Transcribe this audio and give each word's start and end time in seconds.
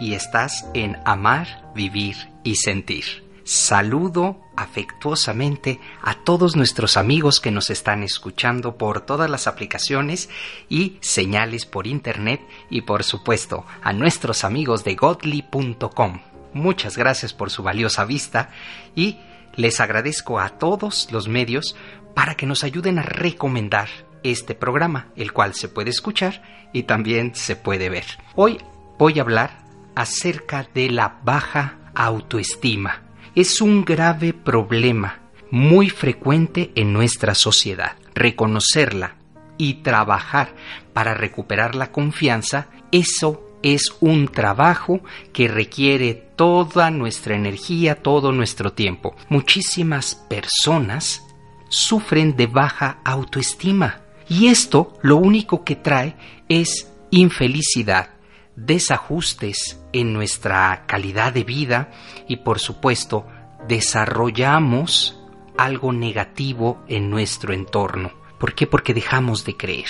y 0.00 0.14
estás 0.14 0.66
en 0.74 0.98
Amar, 1.04 1.70
Vivir 1.74 2.16
y 2.42 2.56
Sentir. 2.56 3.24
Saludo 3.44 4.40
afectuosamente 4.56 5.78
a 6.02 6.14
todos 6.14 6.56
nuestros 6.56 6.96
amigos 6.96 7.40
que 7.40 7.50
nos 7.50 7.68
están 7.68 8.02
escuchando 8.02 8.76
por 8.78 9.02
todas 9.02 9.28
las 9.28 9.46
aplicaciones 9.46 10.30
y 10.68 10.96
señales 11.00 11.66
por 11.66 11.86
internet 11.86 12.40
y 12.70 12.82
por 12.82 13.04
supuesto 13.04 13.66
a 13.82 13.92
nuestros 13.92 14.44
amigos 14.44 14.82
de 14.84 14.94
godly.com. 14.94 16.20
Muchas 16.54 16.96
gracias 16.96 17.34
por 17.34 17.50
su 17.50 17.62
valiosa 17.62 18.04
vista 18.04 18.50
y 18.94 19.18
les 19.56 19.80
agradezco 19.80 20.40
a 20.40 20.50
todos 20.50 21.08
los 21.10 21.28
medios 21.28 21.76
para 22.14 22.36
que 22.36 22.46
nos 22.46 22.64
ayuden 22.64 22.98
a 22.98 23.02
recomendar 23.02 23.88
este 24.22 24.54
programa, 24.54 25.08
el 25.16 25.32
cual 25.32 25.54
se 25.54 25.68
puede 25.68 25.90
escuchar 25.90 26.42
y 26.72 26.84
también 26.84 27.34
se 27.34 27.56
puede 27.56 27.90
ver. 27.90 28.06
Hoy 28.36 28.58
voy 28.98 29.18
a 29.18 29.22
hablar 29.22 29.63
acerca 29.94 30.68
de 30.74 30.90
la 30.90 31.20
baja 31.24 31.78
autoestima. 31.94 33.02
Es 33.34 33.60
un 33.60 33.84
grave 33.84 34.32
problema 34.32 35.20
muy 35.50 35.90
frecuente 35.90 36.72
en 36.74 36.92
nuestra 36.92 37.34
sociedad. 37.34 37.96
Reconocerla 38.14 39.16
y 39.58 39.74
trabajar 39.74 40.54
para 40.92 41.14
recuperar 41.14 41.74
la 41.74 41.92
confianza, 41.92 42.68
eso 42.90 43.44
es 43.62 43.94
un 44.00 44.28
trabajo 44.28 45.00
que 45.32 45.48
requiere 45.48 46.14
toda 46.14 46.90
nuestra 46.90 47.34
energía, 47.34 48.02
todo 48.02 48.30
nuestro 48.30 48.72
tiempo. 48.72 49.16
Muchísimas 49.28 50.14
personas 50.14 51.22
sufren 51.68 52.36
de 52.36 52.46
baja 52.46 52.98
autoestima 53.04 54.00
y 54.28 54.48
esto 54.48 54.98
lo 55.02 55.16
único 55.16 55.64
que 55.64 55.76
trae 55.76 56.14
es 56.48 56.90
infelicidad, 57.10 58.10
desajustes 58.56 59.80
en 59.92 60.12
nuestra 60.12 60.84
calidad 60.86 61.32
de 61.32 61.44
vida 61.44 61.90
y 62.28 62.36
por 62.36 62.58
supuesto 62.58 63.26
desarrollamos 63.68 65.20
algo 65.56 65.92
negativo 65.92 66.82
en 66.88 67.10
nuestro 67.10 67.52
entorno. 67.52 68.12
¿Por 68.38 68.54
qué? 68.54 68.66
Porque 68.66 68.94
dejamos 68.94 69.44
de 69.44 69.56
creer. 69.56 69.88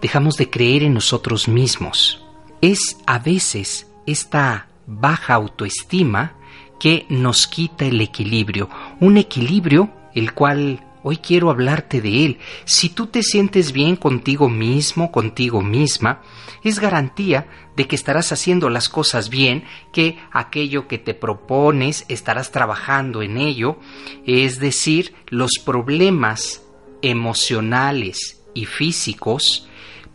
Dejamos 0.00 0.36
de 0.36 0.50
creer 0.50 0.82
en 0.82 0.94
nosotros 0.94 1.48
mismos. 1.48 2.24
Es 2.60 2.98
a 3.06 3.18
veces 3.18 3.90
esta 4.06 4.68
baja 4.86 5.34
autoestima 5.34 6.34
que 6.80 7.06
nos 7.08 7.46
quita 7.46 7.84
el 7.84 8.00
equilibrio. 8.00 8.68
Un 9.00 9.16
equilibrio 9.16 9.90
el 10.14 10.32
cual 10.32 10.83
Hoy 11.06 11.18
quiero 11.18 11.50
hablarte 11.50 12.00
de 12.00 12.24
él. 12.24 12.38
Si 12.64 12.88
tú 12.88 13.08
te 13.08 13.22
sientes 13.22 13.72
bien 13.72 13.94
contigo 13.94 14.48
mismo, 14.48 15.12
contigo 15.12 15.60
misma, 15.60 16.22
es 16.62 16.80
garantía 16.80 17.46
de 17.76 17.86
que 17.86 17.94
estarás 17.94 18.32
haciendo 18.32 18.70
las 18.70 18.88
cosas 18.88 19.28
bien, 19.28 19.64
que 19.92 20.18
aquello 20.32 20.88
que 20.88 20.96
te 20.96 21.12
propones 21.12 22.06
estarás 22.08 22.52
trabajando 22.52 23.20
en 23.20 23.36
ello, 23.36 23.78
es 24.24 24.60
decir, 24.60 25.14
los 25.28 25.58
problemas 25.62 26.62
emocionales 27.02 28.42
y 28.54 28.64
físicos, 28.64 29.68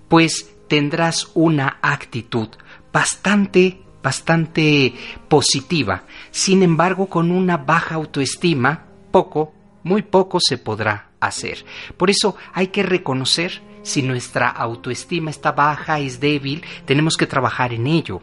pues 0.07 0.55
tendrás 0.67 1.29
una 1.35 1.77
actitud 1.83 2.49
bastante 2.91 3.83
bastante 4.01 4.95
positiva. 5.27 6.05
Sin 6.31 6.63
embargo, 6.63 7.07
con 7.07 7.29
una 7.29 7.57
baja 7.57 7.95
autoestima, 7.95 8.85
poco 9.11 9.53
muy 9.83 10.01
poco 10.01 10.39
se 10.39 10.57
podrá 10.57 11.09
hacer. 11.19 11.65
Por 11.97 12.09
eso 12.09 12.35
hay 12.53 12.67
que 12.67 12.83
reconocer 12.83 13.61
si 13.83 14.01
nuestra 14.01 14.49
autoestima 14.49 15.29
está 15.29 15.51
baja, 15.51 15.99
es 15.99 16.19
débil, 16.19 16.63
tenemos 16.85 17.15
que 17.17 17.27
trabajar 17.27 17.73
en 17.73 17.87
ello. 17.87 18.21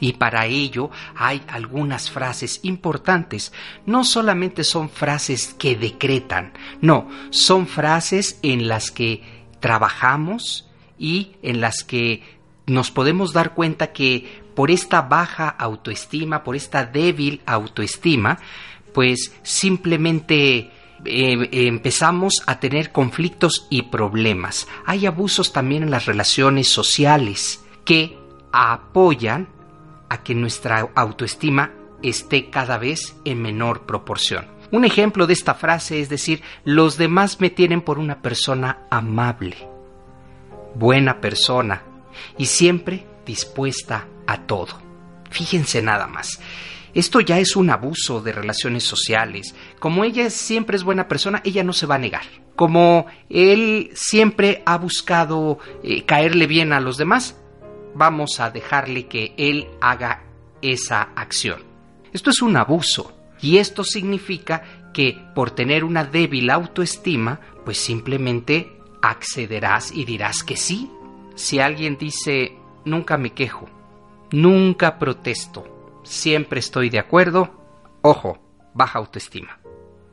Y 0.00 0.14
para 0.14 0.46
ello 0.46 0.90
hay 1.14 1.42
algunas 1.46 2.10
frases 2.10 2.60
importantes. 2.62 3.52
No 3.86 4.04
solamente 4.04 4.64
son 4.64 4.90
frases 4.90 5.54
que 5.54 5.76
decretan, 5.76 6.52
no, 6.80 7.08
son 7.30 7.66
frases 7.66 8.38
en 8.42 8.66
las 8.66 8.90
que 8.90 9.22
trabajamos 9.60 10.68
y 10.98 11.36
en 11.42 11.60
las 11.60 11.84
que 11.84 12.22
nos 12.66 12.90
podemos 12.90 13.32
dar 13.32 13.54
cuenta 13.54 13.92
que 13.92 14.42
por 14.54 14.70
esta 14.70 15.02
baja 15.02 15.48
autoestima, 15.48 16.42
por 16.44 16.56
esta 16.56 16.84
débil 16.84 17.40
autoestima, 17.46 18.38
pues 18.92 19.32
simplemente 19.42 20.70
eh, 21.04 21.48
empezamos 21.52 22.42
a 22.46 22.60
tener 22.60 22.92
conflictos 22.92 23.66
y 23.70 23.82
problemas. 23.82 24.66
Hay 24.86 25.06
abusos 25.06 25.52
también 25.52 25.82
en 25.82 25.90
las 25.90 26.06
relaciones 26.06 26.68
sociales 26.68 27.64
que 27.84 28.18
apoyan 28.52 29.48
a 30.08 30.22
que 30.22 30.34
nuestra 30.34 30.90
autoestima 30.94 31.72
esté 32.02 32.50
cada 32.50 32.78
vez 32.78 33.16
en 33.24 33.42
menor 33.42 33.86
proporción. 33.86 34.46
Un 34.70 34.84
ejemplo 34.84 35.26
de 35.26 35.34
esta 35.34 35.54
frase 35.54 36.00
es 36.00 36.08
decir, 36.08 36.42
los 36.64 36.96
demás 36.96 37.40
me 37.40 37.50
tienen 37.50 37.80
por 37.80 37.98
una 37.98 38.22
persona 38.22 38.86
amable, 38.90 39.56
buena 40.74 41.20
persona 41.20 41.82
y 42.38 42.46
siempre 42.46 43.06
dispuesta 43.24 44.06
a 44.26 44.38
todo. 44.42 44.78
Fíjense 45.30 45.82
nada 45.82 46.06
más. 46.06 46.40
Esto 46.94 47.20
ya 47.20 47.40
es 47.40 47.56
un 47.56 47.70
abuso 47.70 48.20
de 48.20 48.32
relaciones 48.32 48.84
sociales. 48.84 49.54
Como 49.80 50.04
ella 50.04 50.30
siempre 50.30 50.76
es 50.76 50.84
buena 50.84 51.08
persona, 51.08 51.42
ella 51.44 51.64
no 51.64 51.72
se 51.72 51.86
va 51.86 51.96
a 51.96 51.98
negar. 51.98 52.22
Como 52.54 53.06
él 53.28 53.90
siempre 53.94 54.62
ha 54.64 54.78
buscado 54.78 55.58
eh, 55.82 56.04
caerle 56.04 56.46
bien 56.46 56.72
a 56.72 56.80
los 56.80 56.96
demás, 56.96 57.36
vamos 57.94 58.38
a 58.38 58.50
dejarle 58.50 59.06
que 59.06 59.34
él 59.36 59.68
haga 59.80 60.22
esa 60.62 61.02
acción. 61.16 61.62
Esto 62.12 62.30
es 62.30 62.42
un 62.42 62.56
abuso 62.56 63.12
y 63.40 63.58
esto 63.58 63.82
significa 63.82 64.62
que 64.92 65.18
por 65.34 65.50
tener 65.50 65.82
una 65.82 66.04
débil 66.04 66.48
autoestima, 66.50 67.40
pues 67.64 67.78
simplemente 67.78 68.78
accederás 69.02 69.90
y 69.90 70.04
dirás 70.04 70.44
que 70.44 70.56
sí. 70.56 70.88
Si 71.34 71.58
alguien 71.58 71.98
dice, 71.98 72.56
nunca 72.84 73.18
me 73.18 73.32
quejo, 73.32 73.68
nunca 74.30 75.00
protesto, 75.00 75.73
siempre 76.04 76.60
estoy 76.60 76.90
de 76.90 77.00
acuerdo, 77.00 77.50
ojo, 78.02 78.38
baja 78.74 78.98
autoestima. 78.98 79.58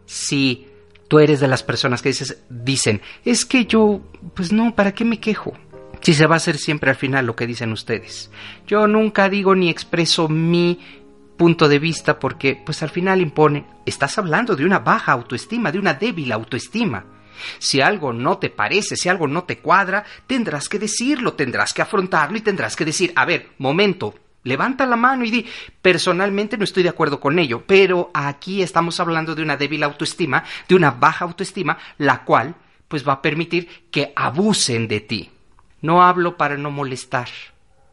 Si 0.05 0.67
tú 1.07 1.19
eres 1.19 1.39
de 1.39 1.47
las 1.47 1.61
personas 1.61 2.01
que 2.01 2.09
dices, 2.09 2.43
dicen, 2.49 3.01
es 3.23 3.45
que 3.45 3.65
yo, 3.65 4.01
pues 4.33 4.51
no, 4.51 4.75
¿para 4.75 4.93
qué 4.93 5.05
me 5.05 5.19
quejo? 5.19 5.53
Si 6.01 6.13
se 6.13 6.25
va 6.25 6.35
a 6.35 6.37
hacer 6.37 6.57
siempre 6.57 6.89
al 6.89 6.95
final 6.95 7.25
lo 7.25 7.35
que 7.35 7.45
dicen 7.45 7.71
ustedes. 7.71 8.31
Yo 8.65 8.87
nunca 8.87 9.29
digo 9.29 9.53
ni 9.53 9.69
expreso 9.69 10.27
mi 10.27 10.79
punto 11.37 11.67
de 11.67 11.79
vista 11.79 12.19
porque 12.19 12.59
pues 12.65 12.81
al 12.81 12.89
final 12.89 13.21
impone, 13.21 13.65
estás 13.85 14.17
hablando 14.17 14.55
de 14.55 14.65
una 14.65 14.79
baja 14.79 15.11
autoestima, 15.11 15.71
de 15.71 15.79
una 15.79 15.93
débil 15.93 16.31
autoestima. 16.31 17.05
Si 17.59 17.81
algo 17.81 18.13
no 18.13 18.37
te 18.37 18.49
parece, 18.49 18.95
si 18.95 19.09
algo 19.09 19.27
no 19.27 19.43
te 19.43 19.59
cuadra, 19.59 20.05
tendrás 20.27 20.69
que 20.69 20.79
decirlo, 20.79 21.33
tendrás 21.33 21.73
que 21.73 21.81
afrontarlo 21.81 22.37
y 22.37 22.41
tendrás 22.41 22.75
que 22.75 22.85
decir, 22.85 23.11
a 23.15 23.25
ver, 23.25 23.49
momento, 23.57 24.13
Levanta 24.43 24.87
la 24.87 24.95
mano 24.95 25.23
y 25.23 25.29
di, 25.29 25.45
personalmente 25.81 26.57
no 26.57 26.63
estoy 26.63 26.83
de 26.83 26.89
acuerdo 26.89 27.19
con 27.19 27.37
ello, 27.37 27.63
pero 27.65 28.09
aquí 28.13 28.63
estamos 28.63 28.99
hablando 28.99 29.35
de 29.35 29.43
una 29.43 29.57
débil 29.57 29.83
autoestima, 29.83 30.43
de 30.67 30.75
una 30.75 30.91
baja 30.91 31.25
autoestima, 31.25 31.77
la 31.97 32.23
cual 32.23 32.55
pues 32.87 33.07
va 33.07 33.13
a 33.13 33.21
permitir 33.21 33.69
que 33.91 34.11
abusen 34.15 34.87
de 34.87 34.99
ti. 34.99 35.29
No 35.81 36.03
hablo 36.03 36.37
para 36.37 36.57
no 36.57 36.71
molestar. 36.71 37.29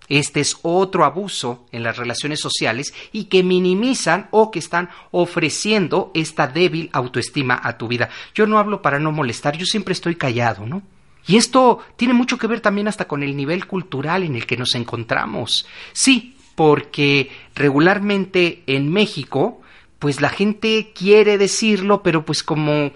Este 0.09 0.41
es 0.41 0.59
otro 0.62 1.05
abuso 1.05 1.67
en 1.71 1.83
las 1.83 1.99
relaciones 1.99 2.41
sociales 2.41 2.95
y 3.12 3.25
que 3.25 3.43
minimizan 3.43 4.29
o 4.31 4.50
que 4.50 4.59
están 4.59 4.89
ofreciendo 5.11 6.11
esta 6.15 6.47
débil 6.47 6.89
autoestima 6.95 7.61
a 7.62 7.77
tu 7.77 7.89
vida. 7.89 8.09
Yo 8.35 8.47
no 8.47 8.59
hablo 8.59 8.81
para 8.81 8.99
no 8.99 9.12
molestar, 9.12 9.56
yo 9.56 9.67
siempre 9.67 9.93
estoy 9.93 10.17
callado, 10.17 10.67
¿no? 10.67 10.83
Y 11.27 11.37
esto 11.37 11.81
tiene 11.97 12.15
mucho 12.15 12.39
que 12.39 12.47
ver 12.47 12.61
también 12.61 12.89
hasta 12.89 13.06
con 13.06 13.23
el 13.23 13.37
nivel 13.37 13.67
cultural 13.67 14.23
en 14.23 14.35
el 14.35 14.47
que 14.47 14.56
nos 14.56 14.75
encontramos. 14.75 15.67
Sí, 15.93 16.38
porque 16.58 17.31
regularmente 17.55 18.64
en 18.66 18.93
México, 18.93 19.60
pues 20.00 20.20
la 20.20 20.28
gente 20.28 20.93
quiere 20.93 21.38
decirlo, 21.38 22.02
pero 22.02 22.25
pues 22.25 22.43
como, 22.43 22.90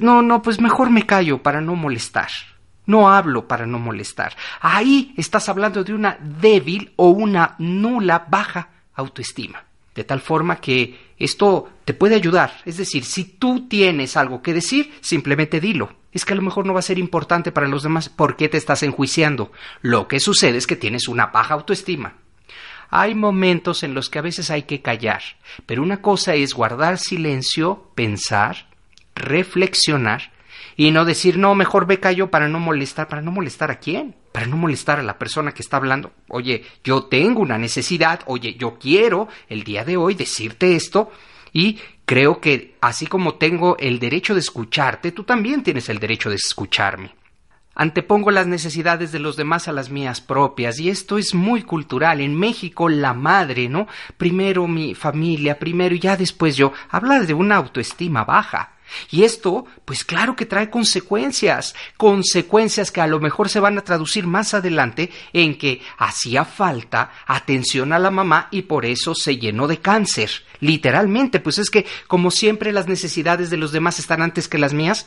no, 0.00 0.22
no, 0.22 0.40
pues 0.40 0.58
mejor 0.58 0.88
me 0.88 1.04
callo 1.04 1.42
para 1.42 1.60
no 1.60 1.74
molestar. 1.74 2.30
No 2.86 3.10
hablo 3.10 3.46
para 3.46 3.66
no 3.66 3.78
molestar. 3.78 4.34
Ahí 4.62 5.12
estás 5.18 5.50
hablando 5.50 5.84
de 5.84 5.92
una 5.92 6.16
débil 6.18 6.92
o 6.96 7.10
una 7.10 7.56
nula 7.58 8.24
baja 8.26 8.70
autoestima. 8.94 9.64
De 9.94 10.04
tal 10.04 10.20
forma 10.22 10.56
que 10.56 11.12
esto 11.18 11.68
te 11.84 11.92
puede 11.92 12.14
ayudar. 12.14 12.54
Es 12.64 12.78
decir, 12.78 13.04
si 13.04 13.24
tú 13.24 13.68
tienes 13.68 14.16
algo 14.16 14.40
que 14.40 14.54
decir, 14.54 14.94
simplemente 15.02 15.60
dilo. 15.60 15.92
Es 16.10 16.24
que 16.24 16.32
a 16.32 16.36
lo 16.36 16.42
mejor 16.42 16.64
no 16.64 16.72
va 16.72 16.78
a 16.78 16.82
ser 16.82 16.98
importante 16.98 17.52
para 17.52 17.68
los 17.68 17.82
demás. 17.82 18.08
¿Por 18.08 18.34
qué 18.34 18.48
te 18.48 18.56
estás 18.56 18.82
enjuiciando? 18.82 19.52
Lo 19.82 20.08
que 20.08 20.20
sucede 20.20 20.56
es 20.56 20.66
que 20.66 20.76
tienes 20.76 21.06
una 21.06 21.26
baja 21.26 21.52
autoestima. 21.52 22.14
Hay 22.90 23.14
momentos 23.14 23.82
en 23.82 23.94
los 23.94 24.08
que 24.08 24.18
a 24.18 24.22
veces 24.22 24.50
hay 24.50 24.62
que 24.62 24.80
callar, 24.80 25.22
pero 25.66 25.82
una 25.82 26.00
cosa 26.00 26.34
es 26.34 26.54
guardar 26.54 26.98
silencio, 26.98 27.90
pensar, 27.94 28.68
reflexionar 29.14 30.32
y 30.76 30.92
no 30.92 31.04
decir, 31.04 31.38
no, 31.38 31.56
mejor 31.56 31.86
ve 31.86 31.98
callo 31.98 32.30
para 32.30 32.48
no 32.48 32.60
molestar. 32.60 33.08
¿Para 33.08 33.20
no 33.20 33.32
molestar 33.32 33.70
a 33.72 33.80
quién? 33.80 34.14
Para 34.30 34.46
no 34.46 34.56
molestar 34.56 35.00
a 35.00 35.02
la 35.02 35.18
persona 35.18 35.52
que 35.52 35.62
está 35.62 35.76
hablando. 35.76 36.12
Oye, 36.28 36.64
yo 36.84 37.06
tengo 37.06 37.40
una 37.40 37.58
necesidad, 37.58 38.20
oye, 38.26 38.54
yo 38.54 38.78
quiero 38.78 39.26
el 39.48 39.64
día 39.64 39.84
de 39.84 39.96
hoy 39.96 40.14
decirte 40.14 40.76
esto 40.76 41.10
y 41.52 41.80
creo 42.04 42.40
que 42.40 42.76
así 42.80 43.08
como 43.08 43.34
tengo 43.34 43.76
el 43.78 43.98
derecho 43.98 44.34
de 44.34 44.40
escucharte, 44.40 45.10
tú 45.10 45.24
también 45.24 45.64
tienes 45.64 45.88
el 45.88 45.98
derecho 45.98 46.30
de 46.30 46.36
escucharme. 46.36 47.10
Antepongo 47.78 48.32
las 48.32 48.48
necesidades 48.48 49.12
de 49.12 49.20
los 49.20 49.36
demás 49.36 49.68
a 49.68 49.72
las 49.72 49.88
mías 49.88 50.20
propias, 50.20 50.80
y 50.80 50.90
esto 50.90 51.16
es 51.16 51.32
muy 51.32 51.62
cultural. 51.62 52.20
En 52.20 52.34
México, 52.34 52.88
la 52.88 53.14
madre, 53.14 53.68
¿no? 53.68 53.86
Primero 54.16 54.66
mi 54.66 54.96
familia, 54.96 55.60
primero 55.60 55.94
y 55.94 56.00
ya 56.00 56.16
después 56.16 56.56
yo. 56.56 56.72
Habla 56.90 57.20
de 57.20 57.34
una 57.34 57.54
autoestima 57.54 58.24
baja. 58.24 58.72
Y 59.10 59.24
esto, 59.24 59.66
pues 59.84 60.04
claro 60.04 60.34
que 60.34 60.46
trae 60.46 60.70
consecuencias, 60.70 61.74
consecuencias 61.96 62.90
que 62.90 63.00
a 63.00 63.06
lo 63.06 63.20
mejor 63.20 63.48
se 63.48 63.60
van 63.60 63.78
a 63.78 63.82
traducir 63.82 64.26
más 64.26 64.54
adelante 64.54 65.10
en 65.32 65.56
que 65.56 65.82
hacía 65.98 66.44
falta 66.44 67.12
atención 67.26 67.92
a 67.92 67.98
la 67.98 68.10
mamá 68.10 68.48
y 68.50 68.62
por 68.62 68.86
eso 68.86 69.14
se 69.14 69.36
llenó 69.36 69.68
de 69.68 69.78
cáncer. 69.78 70.30
Literalmente, 70.60 71.38
pues 71.38 71.58
es 71.58 71.70
que 71.70 71.86
como 72.06 72.30
siempre 72.30 72.72
las 72.72 72.88
necesidades 72.88 73.50
de 73.50 73.56
los 73.56 73.72
demás 73.72 73.98
están 73.98 74.22
antes 74.22 74.48
que 74.48 74.58
las 74.58 74.72
mías, 74.72 75.06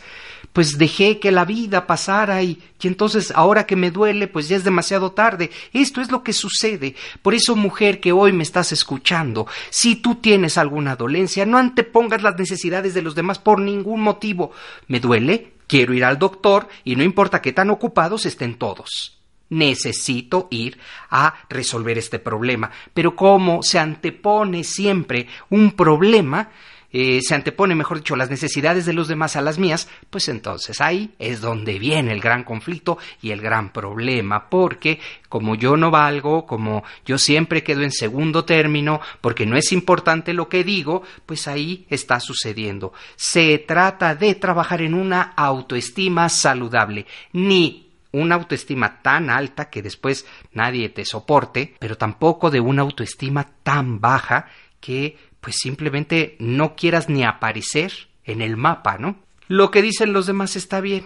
pues 0.53 0.77
dejé 0.77 1.19
que 1.19 1.31
la 1.31 1.45
vida 1.45 1.87
pasara 1.87 2.43
y, 2.43 2.59
entonces 2.83 3.31
ahora 3.35 3.65
que 3.65 3.75
me 3.75 3.91
duele, 3.91 4.27
pues 4.27 4.49
ya 4.49 4.57
es 4.57 4.63
demasiado 4.63 5.11
tarde. 5.11 5.51
Esto 5.73 6.01
es 6.01 6.11
lo 6.11 6.23
que 6.23 6.33
sucede. 6.33 6.95
Por 7.21 7.33
eso, 7.33 7.55
mujer 7.55 7.99
que 7.99 8.11
hoy 8.11 8.33
me 8.33 8.43
estás 8.43 8.71
escuchando, 8.71 9.47
si 9.69 9.95
tú 9.95 10.15
tienes 10.15 10.57
alguna 10.57 10.95
dolencia, 10.95 11.45
no 11.45 11.57
antepongas 11.57 12.23
las 12.23 12.37
necesidades 12.37 12.93
de 12.93 13.01
los 13.01 13.15
demás 13.15 13.39
por 13.39 13.59
ningún 13.59 14.01
motivo. 14.01 14.51
Me 14.87 14.99
duele, 14.99 15.53
quiero 15.67 15.93
ir 15.93 16.03
al 16.03 16.19
doctor 16.19 16.67
y 16.83 16.95
no 16.95 17.03
importa 17.03 17.41
qué 17.41 17.51
tan 17.53 17.69
ocupados 17.69 18.25
estén 18.25 18.55
todos 18.55 19.17
necesito 19.51 20.47
ir 20.49 20.79
a 21.09 21.35
resolver 21.49 21.97
este 21.97 22.19
problema. 22.19 22.71
Pero 22.93 23.15
como 23.15 23.61
se 23.61 23.77
antepone 23.77 24.63
siempre 24.63 25.27
un 25.49 25.73
problema, 25.73 26.49
eh, 26.93 27.21
se 27.21 27.35
antepone, 27.35 27.75
mejor 27.75 27.97
dicho, 27.97 28.15
las 28.15 28.29
necesidades 28.29 28.85
de 28.85 28.93
los 28.93 29.07
demás 29.07 29.35
a 29.35 29.41
las 29.41 29.57
mías, 29.57 29.87
pues 30.09 30.27
entonces 30.27 30.81
ahí 30.81 31.13
es 31.19 31.41
donde 31.41 31.79
viene 31.79 32.11
el 32.11 32.19
gran 32.19 32.43
conflicto 32.43 32.97
y 33.21 33.31
el 33.31 33.41
gran 33.41 33.71
problema, 33.71 34.49
porque 34.49 34.99
como 35.29 35.55
yo 35.55 35.77
no 35.77 35.91
valgo, 35.91 36.45
como 36.45 36.83
yo 37.05 37.17
siempre 37.17 37.63
quedo 37.63 37.81
en 37.81 37.91
segundo 37.91 38.43
término, 38.43 38.99
porque 39.21 39.45
no 39.45 39.55
es 39.55 39.71
importante 39.71 40.33
lo 40.33 40.49
que 40.49 40.63
digo, 40.63 41.03
pues 41.25 41.47
ahí 41.47 41.85
está 41.89 42.19
sucediendo. 42.19 42.93
Se 43.15 43.57
trata 43.59 44.15
de 44.15 44.35
trabajar 44.35 44.81
en 44.81 44.93
una 44.93 45.33
autoestima 45.35 46.27
saludable, 46.29 47.05
ni 47.31 47.87
una 48.11 48.35
autoestima 48.35 49.01
tan 49.01 49.29
alta 49.29 49.69
que 49.69 49.81
después 49.81 50.25
nadie 50.53 50.89
te 50.89 51.05
soporte, 51.05 51.75
pero 51.79 51.97
tampoco 51.97 52.49
de 52.51 52.59
una 52.59 52.81
autoestima 52.81 53.47
tan 53.63 54.01
baja 54.01 54.47
que 54.79 55.17
pues 55.41 55.57
simplemente 55.57 56.35
no 56.39 56.75
quieras 56.75 57.09
ni 57.09 57.23
aparecer 57.23 57.91
en 58.23 58.41
el 58.41 58.55
mapa, 58.55 58.97
¿no? 58.97 59.17
Lo 59.47 59.71
que 59.71 59.81
dicen 59.81 60.13
los 60.13 60.27
demás 60.27 60.55
está 60.55 60.79
bien. 60.79 61.05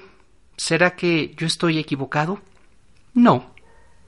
¿Será 0.58 0.96
que 0.96 1.34
yo 1.36 1.48
estoy 1.48 1.80
equivocado? 1.80 2.42
No. 3.14 3.56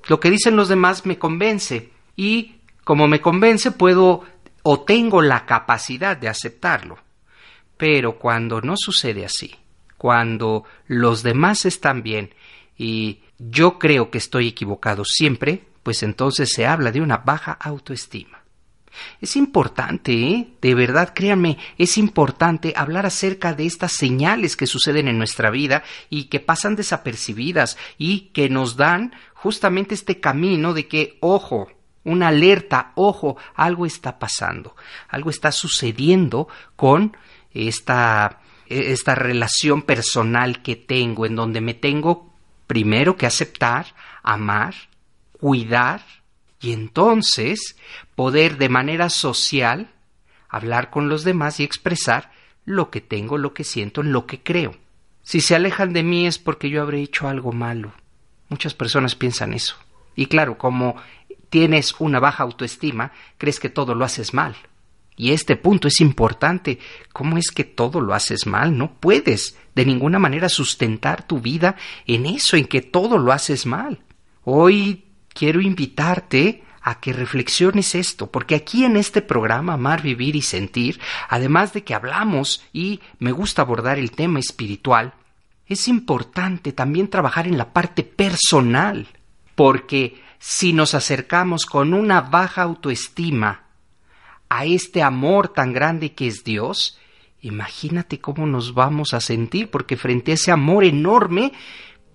Lo 0.07 0.19
que 0.19 0.29
dicen 0.29 0.55
los 0.55 0.69
demás 0.69 1.05
me 1.05 1.17
convence 1.17 1.91
y 2.15 2.57
como 2.83 3.07
me 3.07 3.19
convence 3.19 3.71
puedo 3.71 4.23
o 4.63 4.81
tengo 4.81 5.21
la 5.21 5.45
capacidad 5.45 6.15
de 6.15 6.29
aceptarlo. 6.29 6.97
Pero 7.77 8.19
cuando 8.19 8.61
no 8.61 8.75
sucede 8.77 9.25
así, 9.25 9.55
cuando 9.97 10.65
los 10.87 11.23
demás 11.23 11.65
están 11.65 12.03
bien 12.03 12.33
y 12.77 13.21
yo 13.39 13.79
creo 13.79 14.09
que 14.09 14.17
estoy 14.17 14.49
equivocado 14.49 15.03
siempre, 15.05 15.63
pues 15.83 16.03
entonces 16.03 16.51
se 16.53 16.65
habla 16.65 16.91
de 16.91 17.01
una 17.01 17.17
baja 17.17 17.53
autoestima. 17.53 18.41
Es 19.21 19.35
importante, 19.35 20.13
¿eh? 20.13 20.47
De 20.61 20.75
verdad, 20.75 21.13
créanme, 21.13 21.57
es 21.77 21.97
importante 21.97 22.73
hablar 22.75 23.05
acerca 23.05 23.53
de 23.53 23.65
estas 23.65 23.93
señales 23.93 24.55
que 24.55 24.67
suceden 24.67 25.07
en 25.07 25.17
nuestra 25.17 25.49
vida 25.49 25.83
y 26.09 26.25
que 26.25 26.39
pasan 26.39 26.75
desapercibidas 26.75 27.77
y 27.97 28.31
que 28.33 28.49
nos 28.49 28.77
dan 28.77 29.13
justamente 29.33 29.95
este 29.95 30.19
camino 30.19 30.73
de 30.73 30.87
que, 30.87 31.17
ojo, 31.21 31.69
una 32.03 32.29
alerta, 32.29 32.93
ojo, 32.95 33.37
algo 33.55 33.85
está 33.85 34.17
pasando, 34.17 34.75
algo 35.09 35.29
está 35.29 35.51
sucediendo 35.51 36.47
con 36.75 37.17
esta, 37.53 38.39
esta 38.67 39.13
relación 39.13 39.81
personal 39.81 40.61
que 40.61 40.75
tengo, 40.75 41.25
en 41.25 41.35
donde 41.35 41.59
me 41.59 41.73
tengo 41.73 42.33
primero 42.65 43.17
que 43.17 43.25
aceptar, 43.25 43.87
amar, 44.23 44.73
cuidar, 45.33 46.01
y 46.59 46.71
entonces 46.71 47.77
poder 48.15 48.57
de 48.57 48.69
manera 48.69 49.09
social 49.09 49.91
hablar 50.49 50.89
con 50.89 51.09
los 51.09 51.23
demás 51.23 51.59
y 51.59 51.63
expresar 51.63 52.31
lo 52.65 52.89
que 52.89 53.01
tengo, 53.01 53.37
lo 53.37 53.53
que 53.53 53.63
siento, 53.63 54.01
en 54.01 54.11
lo 54.11 54.25
que 54.25 54.41
creo. 54.41 54.75
Si 55.23 55.41
se 55.41 55.55
alejan 55.55 55.93
de 55.93 56.03
mí 56.03 56.25
es 56.25 56.39
porque 56.39 56.69
yo 56.69 56.81
habré 56.81 57.01
hecho 57.01 57.27
algo 57.27 57.51
malo. 57.51 57.93
Muchas 58.49 58.73
personas 58.73 59.15
piensan 59.15 59.53
eso. 59.53 59.75
Y 60.15 60.27
claro, 60.27 60.57
como 60.57 60.95
tienes 61.49 61.95
una 61.99 62.19
baja 62.19 62.43
autoestima, 62.43 63.11
crees 63.37 63.59
que 63.59 63.69
todo 63.69 63.93
lo 63.93 64.05
haces 64.05 64.33
mal. 64.33 64.55
Y 65.15 65.31
este 65.31 65.55
punto 65.55 65.87
es 65.87 65.99
importante. 65.99 66.79
¿Cómo 67.11 67.37
es 67.37 67.51
que 67.51 67.63
todo 67.63 68.01
lo 68.01 68.13
haces 68.13 68.45
mal? 68.45 68.77
No 68.77 68.93
puedes 68.93 69.57
de 69.75 69.85
ninguna 69.85 70.19
manera 70.19 70.47
sustentar 70.47 71.25
tu 71.25 71.39
vida 71.39 71.75
en 72.05 72.25
eso, 72.25 72.55
en 72.55 72.65
que 72.65 72.81
todo 72.81 73.17
lo 73.17 73.31
haces 73.31 73.65
mal. 73.65 73.99
Hoy 74.43 75.06
quiero 75.37 75.61
invitarte 75.61 76.63
a 76.81 76.99
que 76.99 77.13
reflexiones 77.13 77.93
esto, 77.93 78.31
porque 78.31 78.55
aquí 78.55 78.85
en 78.85 78.97
este 78.97 79.21
programa 79.21 79.73
Amar, 79.73 80.01
Vivir 80.01 80.35
y 80.35 80.41
Sentir, 80.41 80.99
además 81.29 81.73
de 81.73 81.83
que 81.83 81.93
hablamos 81.93 82.65
y 82.73 83.01
me 83.19 83.31
gusta 83.31 83.61
abordar 83.61 83.99
el 83.99 84.11
tema 84.11 84.39
espiritual, 84.39 85.13
es 85.67 85.87
importante 85.87 86.71
también 86.71 87.09
trabajar 87.09 87.45
en 87.45 87.57
la 87.57 87.71
parte 87.71 88.03
personal, 88.03 89.07
porque 89.53 90.19
si 90.39 90.73
nos 90.73 90.95
acercamos 90.95 91.65
con 91.65 91.93
una 91.93 92.21
baja 92.21 92.63
autoestima 92.63 93.65
a 94.49 94.65
este 94.65 95.03
amor 95.03 95.49
tan 95.49 95.71
grande 95.71 96.13
que 96.13 96.27
es 96.27 96.43
Dios, 96.43 96.97
imagínate 97.41 98.19
cómo 98.19 98.47
nos 98.47 98.73
vamos 98.73 99.13
a 99.13 99.19
sentir, 99.19 99.69
porque 99.69 99.97
frente 99.97 100.31
a 100.31 100.35
ese 100.35 100.51
amor 100.51 100.83
enorme 100.83 101.51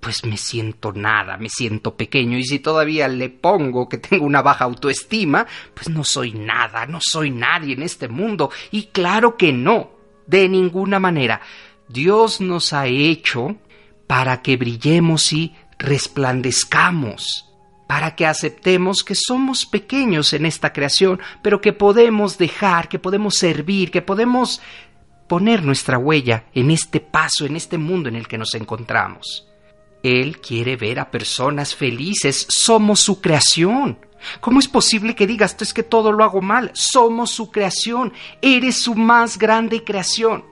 pues 0.02 0.24
me 0.24 0.36
siento 0.36 0.92
nada, 0.92 1.36
me 1.36 1.48
siento 1.48 1.94
pequeño 1.94 2.36
y 2.36 2.42
si 2.42 2.58
todavía 2.58 3.06
le 3.06 3.30
pongo 3.30 3.88
que 3.88 3.98
tengo 3.98 4.26
una 4.26 4.42
baja 4.42 4.64
autoestima, 4.64 5.46
pues 5.74 5.88
no 5.88 6.02
soy 6.02 6.32
nada, 6.32 6.86
no 6.86 6.98
soy 7.00 7.30
nadie 7.30 7.74
en 7.74 7.82
este 7.82 8.08
mundo 8.08 8.50
y 8.72 8.86
claro 8.86 9.36
que 9.36 9.52
no, 9.52 9.92
de 10.26 10.48
ninguna 10.48 10.98
manera. 10.98 11.40
Dios 11.88 12.40
nos 12.40 12.72
ha 12.72 12.88
hecho 12.88 13.54
para 14.08 14.42
que 14.42 14.56
brillemos 14.56 15.32
y 15.32 15.54
resplandezcamos, 15.78 17.48
para 17.86 18.16
que 18.16 18.26
aceptemos 18.26 19.04
que 19.04 19.14
somos 19.14 19.66
pequeños 19.66 20.32
en 20.32 20.46
esta 20.46 20.72
creación, 20.72 21.20
pero 21.42 21.60
que 21.60 21.72
podemos 21.72 22.38
dejar, 22.38 22.88
que 22.88 22.98
podemos 22.98 23.36
servir, 23.36 23.92
que 23.92 24.02
podemos 24.02 24.60
poner 25.28 25.62
nuestra 25.62 25.96
huella 25.96 26.46
en 26.54 26.72
este 26.72 26.98
paso, 26.98 27.46
en 27.46 27.54
este 27.54 27.78
mundo 27.78 28.08
en 28.08 28.16
el 28.16 28.26
que 28.26 28.36
nos 28.36 28.52
encontramos. 28.54 29.46
Él 30.02 30.40
quiere 30.40 30.76
ver 30.76 31.00
a 31.00 31.10
personas 31.10 31.74
felices. 31.74 32.46
Somos 32.48 33.00
su 33.00 33.20
creación. 33.20 33.98
¿Cómo 34.40 34.60
es 34.60 34.68
posible 34.68 35.14
que 35.14 35.26
digas, 35.26 35.56
es 35.60 35.74
que 35.74 35.82
todo 35.82 36.12
lo 36.12 36.24
hago 36.24 36.40
mal? 36.40 36.70
Somos 36.74 37.30
su 37.30 37.50
creación. 37.50 38.12
Eres 38.40 38.76
su 38.76 38.94
más 38.94 39.38
grande 39.38 39.84
creación. 39.84 40.44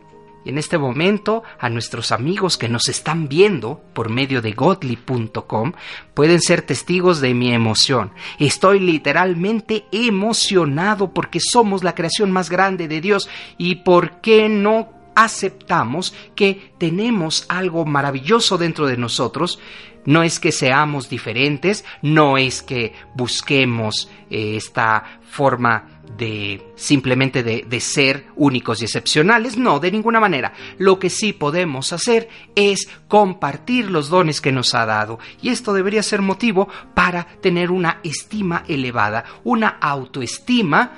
Y 0.45 0.51
en 0.51 0.59
este 0.59 0.79
momento, 0.79 1.43
a 1.59 1.69
nuestros 1.69 2.13
amigos 2.13 2.57
que 2.57 2.69
nos 2.69 2.89
están 2.89 3.29
viendo 3.29 3.83
por 3.93 4.09
medio 4.09 4.41
de 4.41 4.53
godly.com 4.53 5.73
pueden 6.15 6.41
ser 6.41 6.63
testigos 6.63 7.21
de 7.21 7.35
mi 7.35 7.53
emoción. 7.53 8.13
Estoy 8.39 8.81
literalmente 8.81 9.85
emocionado 9.93 11.13
porque 11.13 11.41
somos 11.41 11.85
la 11.85 11.95
creación 11.95 12.33
más 12.33 12.49
grande 12.49 12.89
de 12.89 13.03
Dios 13.03 13.29
y 13.59 13.77
por 13.77 14.23
qué 14.23 14.49
no 14.49 15.00
aceptamos 15.15 16.15
que 16.35 16.73
tenemos 16.79 17.45
algo 17.49 17.85
maravilloso 17.85 18.59
dentro 18.59 18.87
de 18.87 18.97
nosotros, 18.97 19.59
no 20.07 20.23
es 20.23 20.41
que 20.41 20.53
seamos 20.53 21.09
diferentes, 21.09 21.85
no 22.03 22.39
es 22.39 22.63
que 22.63 22.95
busquemos 23.15 24.11
eh, 24.31 24.57
esta 24.57 25.21
forma 25.23 26.03
de 26.17 26.73
simplemente 26.75 27.43
de, 27.43 27.65
de, 27.69 27.81
ser 27.81 28.27
únicos 28.37 28.81
y 28.81 28.85
excepcionales, 28.85 29.57
no, 29.57 29.79
de 29.79 29.93
ninguna 29.93 30.19
manera. 30.19 30.53
Lo 30.79 30.99
que 30.99 31.11
sí 31.11 31.33
podemos 31.33 31.93
hacer 31.93 32.29
es 32.55 32.89
compartir 33.09 33.91
los 33.91 34.09
dones 34.09 34.41
que 34.41 34.53
nos 34.53 34.75
ha 34.75 34.87
dado 34.87 35.19
y 35.41 35.51
esto 35.51 35.73
debería 35.73 36.03
ser 36.03 36.23
motivo 36.23 36.69
para 36.95 37.25
tener 37.41 37.71
una 37.71 38.01
estima 38.03 38.65
elevada, 38.69 39.25
una 39.45 39.69
autoestima 39.69 40.93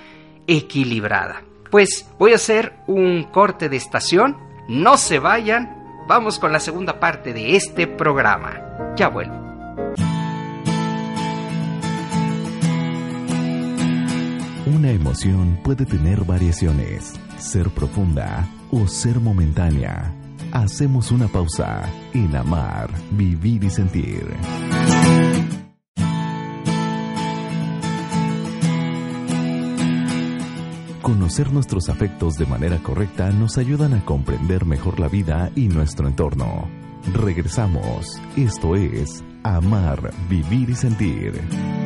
equilibrada. 0.46 1.51
Pues 1.72 2.06
voy 2.18 2.32
a 2.32 2.34
hacer 2.34 2.74
un 2.86 3.24
corte 3.24 3.70
de 3.70 3.78
estación. 3.78 4.36
No 4.68 4.98
se 4.98 5.18
vayan. 5.18 6.04
Vamos 6.06 6.38
con 6.38 6.52
la 6.52 6.60
segunda 6.60 7.00
parte 7.00 7.32
de 7.32 7.56
este 7.56 7.86
programa. 7.86 8.60
Ya 8.94 9.08
vuelvo. 9.08 9.34
Una 14.66 14.90
emoción 14.90 15.58
puede 15.64 15.86
tener 15.86 16.26
variaciones, 16.26 17.14
ser 17.38 17.70
profunda 17.70 18.46
o 18.70 18.86
ser 18.86 19.18
momentánea. 19.18 20.12
Hacemos 20.52 21.10
una 21.10 21.26
pausa 21.26 21.88
en 22.12 22.36
amar, 22.36 22.90
vivir 23.12 23.64
y 23.64 23.70
sentir. 23.70 24.26
Conocer 31.12 31.52
nuestros 31.52 31.90
afectos 31.90 32.36
de 32.36 32.46
manera 32.46 32.78
correcta 32.78 33.30
nos 33.32 33.58
ayudan 33.58 33.92
a 33.92 34.02
comprender 34.02 34.64
mejor 34.64 34.98
la 34.98 35.08
vida 35.08 35.50
y 35.54 35.68
nuestro 35.68 36.08
entorno. 36.08 36.70
Regresamos. 37.12 38.18
Esto 38.34 38.76
es 38.76 39.22
Amar, 39.42 40.10
Vivir 40.30 40.70
y 40.70 40.74
Sentir. 40.74 41.81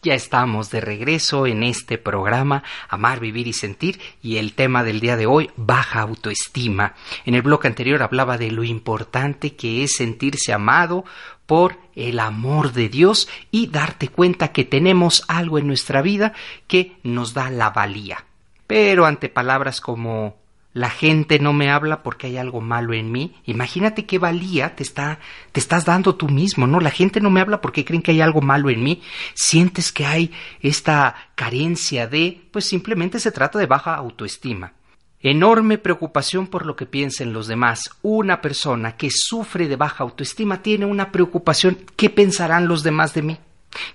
Ya 0.00 0.14
estamos 0.14 0.70
de 0.70 0.80
regreso 0.80 1.48
en 1.48 1.64
este 1.64 1.98
programa 1.98 2.62
Amar, 2.88 3.18
Vivir 3.18 3.48
y 3.48 3.52
Sentir 3.52 3.98
y 4.22 4.36
el 4.36 4.52
tema 4.52 4.84
del 4.84 5.00
día 5.00 5.16
de 5.16 5.26
hoy, 5.26 5.50
baja 5.56 6.02
autoestima. 6.02 6.94
En 7.26 7.34
el 7.34 7.42
bloque 7.42 7.66
anterior 7.66 8.04
hablaba 8.04 8.38
de 8.38 8.52
lo 8.52 8.62
importante 8.62 9.56
que 9.56 9.82
es 9.82 9.96
sentirse 9.96 10.52
amado 10.52 11.04
por 11.46 11.78
el 11.96 12.20
amor 12.20 12.72
de 12.74 12.88
Dios 12.88 13.28
y 13.50 13.66
darte 13.66 14.06
cuenta 14.06 14.52
que 14.52 14.64
tenemos 14.64 15.24
algo 15.26 15.58
en 15.58 15.66
nuestra 15.66 16.00
vida 16.00 16.32
que 16.68 16.96
nos 17.02 17.34
da 17.34 17.50
la 17.50 17.70
valía. 17.70 18.24
Pero 18.68 19.04
ante 19.04 19.28
palabras 19.28 19.80
como 19.80 20.36
la 20.72 20.90
gente 20.90 21.38
no 21.38 21.52
me 21.52 21.70
habla 21.70 22.02
porque 22.02 22.28
hay 22.28 22.36
algo 22.36 22.60
malo 22.60 22.92
en 22.94 23.10
mí. 23.10 23.34
Imagínate 23.44 24.06
qué 24.06 24.18
valía 24.18 24.76
te 24.76 24.82
está 24.82 25.18
te 25.52 25.60
estás 25.60 25.84
dando 25.84 26.14
tú 26.14 26.28
mismo, 26.28 26.66
¿no? 26.66 26.80
La 26.80 26.90
gente 26.90 27.20
no 27.20 27.30
me 27.30 27.40
habla 27.40 27.60
porque 27.60 27.84
creen 27.84 28.02
que 28.02 28.12
hay 28.12 28.20
algo 28.20 28.40
malo 28.40 28.70
en 28.70 28.82
mí. 28.82 29.02
Sientes 29.34 29.92
que 29.92 30.06
hay 30.06 30.32
esta 30.60 31.14
carencia 31.34 32.06
de, 32.06 32.42
pues 32.52 32.66
simplemente 32.66 33.18
se 33.20 33.32
trata 33.32 33.58
de 33.58 33.66
baja 33.66 33.94
autoestima 33.94 34.74
enorme 35.20 35.78
preocupación 35.78 36.46
por 36.46 36.64
lo 36.64 36.76
que 36.76 36.86
piensen 36.86 37.32
los 37.32 37.48
demás. 37.48 37.90
Una 38.02 38.40
persona 38.40 38.96
que 38.96 39.10
sufre 39.10 39.66
de 39.66 39.76
baja 39.76 40.04
autoestima 40.04 40.62
tiene 40.62 40.86
una 40.86 41.10
preocupación, 41.10 41.78
¿qué 41.96 42.10
pensarán 42.10 42.68
los 42.68 42.82
demás 42.82 43.14
de 43.14 43.22
mí? 43.22 43.38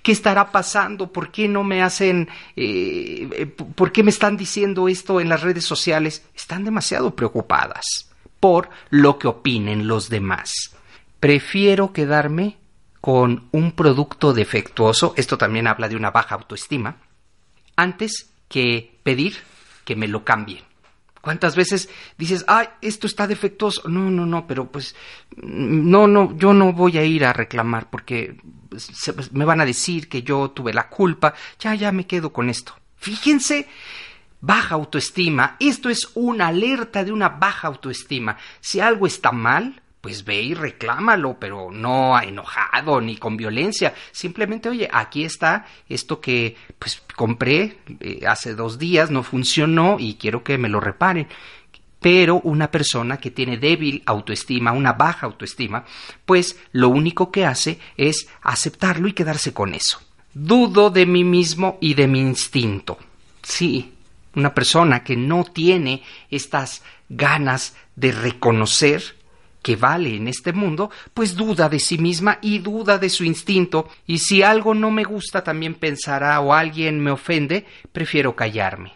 ¿Qué 0.02 0.12
estará 0.12 0.52
pasando? 0.52 1.12
¿Por 1.12 1.32
qué 1.32 1.48
no 1.48 1.64
me 1.64 1.82
hacen, 1.82 2.30
eh, 2.56 3.28
eh, 3.32 3.46
por 3.46 3.92
qué 3.92 4.04
me 4.04 4.12
están 4.12 4.38
diciendo 4.38 4.88
esto 4.88 5.20
en 5.20 5.30
las 5.30 5.42
redes 5.42 5.66
sociales? 5.66 6.26
Están 6.36 6.64
demasiado 6.64 7.16
preocupadas 7.16 8.10
por 8.40 8.70
lo 8.90 9.18
que 9.18 9.28
opinen 9.28 9.88
los 9.88 10.10
demás. 10.10 10.76
Prefiero 11.20 11.94
quedarme 11.94 12.58
con 13.00 13.48
un 13.52 13.72
producto 13.72 14.34
defectuoso, 14.34 15.14
esto 15.18 15.38
también 15.38 15.68
habla 15.68 15.88
de 15.90 15.96
una 15.96 16.12
baja 16.12 16.36
autoestima, 16.36 16.98
antes 17.76 18.32
que 18.48 19.00
pedir 19.04 19.38
que 19.86 19.96
me 19.96 20.08
lo 20.08 20.24
cambien. 20.24 20.64
¿Cuántas 21.24 21.56
veces 21.56 21.88
dices, 22.18 22.44
ay, 22.50 22.68
esto 22.82 23.08
está 23.08 23.28
defectuoso? 23.28 23.88
No, 23.88 24.12
no, 24.12 24.26
no, 24.26 24.46
pero 24.46 24.70
pues, 24.70 24.94
no, 25.38 26.06
no, 26.06 26.36
yo 26.38 26.54
no 26.54 26.74
voy 26.74 26.98
a 26.98 27.06
ir 27.06 27.24
a 27.24 27.32
reclamar 27.32 27.90
porque 27.90 28.36
pues, 28.68 29.32
me 29.32 29.46
van 29.46 29.62
a 29.62 29.66
decir 29.66 30.10
que 30.10 30.22
yo 30.22 30.52
tuve 30.52 30.74
la 30.74 30.90
culpa. 30.90 31.34
Ya, 31.62 31.76
ya 31.76 31.94
me 31.94 32.06
quedo 32.06 32.34
con 32.34 32.50
esto. 32.50 32.76
Fíjense, 32.98 33.70
baja 34.42 34.76
autoestima. 34.76 35.56
Esto 35.62 35.90
es 35.90 36.10
una 36.14 36.48
alerta 36.48 37.06
de 37.06 37.14
una 37.14 37.30
baja 37.30 37.70
autoestima. 37.70 38.36
Si 38.60 38.82
algo 38.82 39.08
está 39.08 39.32
mal, 39.32 39.82
pues 40.04 40.26
ve 40.26 40.42
y 40.42 40.54
reclámalo, 40.54 41.38
pero 41.40 41.72
no 41.72 42.22
enojado 42.22 43.00
ni 43.00 43.16
con 43.16 43.38
violencia. 43.38 43.94
Simplemente, 44.12 44.68
oye, 44.68 44.90
aquí 44.92 45.24
está 45.24 45.66
esto 45.88 46.20
que 46.20 46.58
pues 46.78 47.02
compré 47.16 47.78
eh, 48.02 48.20
hace 48.28 48.54
dos 48.54 48.78
días, 48.78 49.12
no 49.12 49.24
funcionó 49.24 49.96
y 49.98 50.16
quiero 50.16 50.44
que 50.44 50.58
me 50.58 50.68
lo 50.68 50.82
reparen. 50.82 51.30
Pero 52.02 52.42
una 52.42 52.70
persona 52.70 53.16
que 53.16 53.32
tiene 53.32 53.56
débil 53.56 54.04
autoestima, 54.06 54.74
una 54.74 54.92
baja 54.92 55.26
autoestima, 55.26 55.86
pues 56.26 56.60
lo 56.74 56.90
único 56.90 57.32
que 57.32 57.46
hace 57.46 57.80
es 57.96 58.28
aceptarlo 58.42 59.08
y 59.08 59.14
quedarse 59.14 59.54
con 59.54 59.74
eso. 59.74 60.02
Dudo 60.34 60.90
de 60.90 61.06
mí 61.06 61.24
mismo 61.24 61.78
y 61.80 61.94
de 61.94 62.10
mi 62.10 62.20
instinto. 62.20 62.98
Sí, 63.42 63.94
una 64.36 64.54
persona 64.54 65.02
que 65.02 65.16
no 65.16 65.46
tiene 65.46 66.04
estas 66.30 66.84
ganas 67.08 67.78
de 67.96 68.12
reconocer 68.12 69.23
que 69.64 69.76
vale 69.76 70.16
en 70.16 70.28
este 70.28 70.54
mundo, 70.54 70.92
pues 71.16 71.36
duda 71.36 71.70
de 71.70 71.80
sí 71.80 71.98
misma 71.98 72.38
y 72.42 72.60
duda 72.60 73.00
de 73.00 73.10
su 73.10 73.24
instinto, 73.24 73.90
y 74.06 74.20
si 74.20 74.44
algo 74.44 74.76
no 74.76 74.92
me 74.92 75.04
gusta 75.04 75.44
también 75.44 75.74
pensará 75.74 76.40
o 76.42 76.54
alguien 76.54 77.00
me 77.00 77.10
ofende, 77.10 77.66
prefiero 77.92 78.36
callarme. 78.36 78.94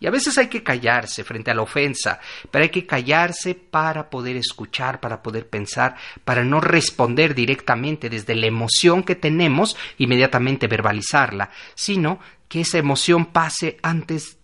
Y 0.00 0.06
a 0.06 0.10
veces 0.10 0.38
hay 0.38 0.46
que 0.46 0.62
callarse 0.62 1.24
frente 1.24 1.50
a 1.50 1.54
la 1.54 1.62
ofensa, 1.62 2.20
pero 2.50 2.62
hay 2.62 2.68
que 2.68 2.86
callarse 2.86 3.54
para 3.54 4.10
poder 4.10 4.36
escuchar, 4.36 5.00
para 5.00 5.22
poder 5.22 5.48
pensar, 5.48 5.96
para 6.24 6.44
no 6.44 6.60
responder 6.60 7.34
directamente 7.34 8.08
desde 8.08 8.36
la 8.36 8.46
emoción 8.46 9.02
que 9.02 9.16
tenemos, 9.16 9.76
inmediatamente 9.98 10.68
verbalizarla, 10.68 11.50
sino 11.74 12.20
que 12.48 12.60
esa 12.60 12.78
emoción 12.78 13.26
pase 13.26 13.78
antes 13.82 14.38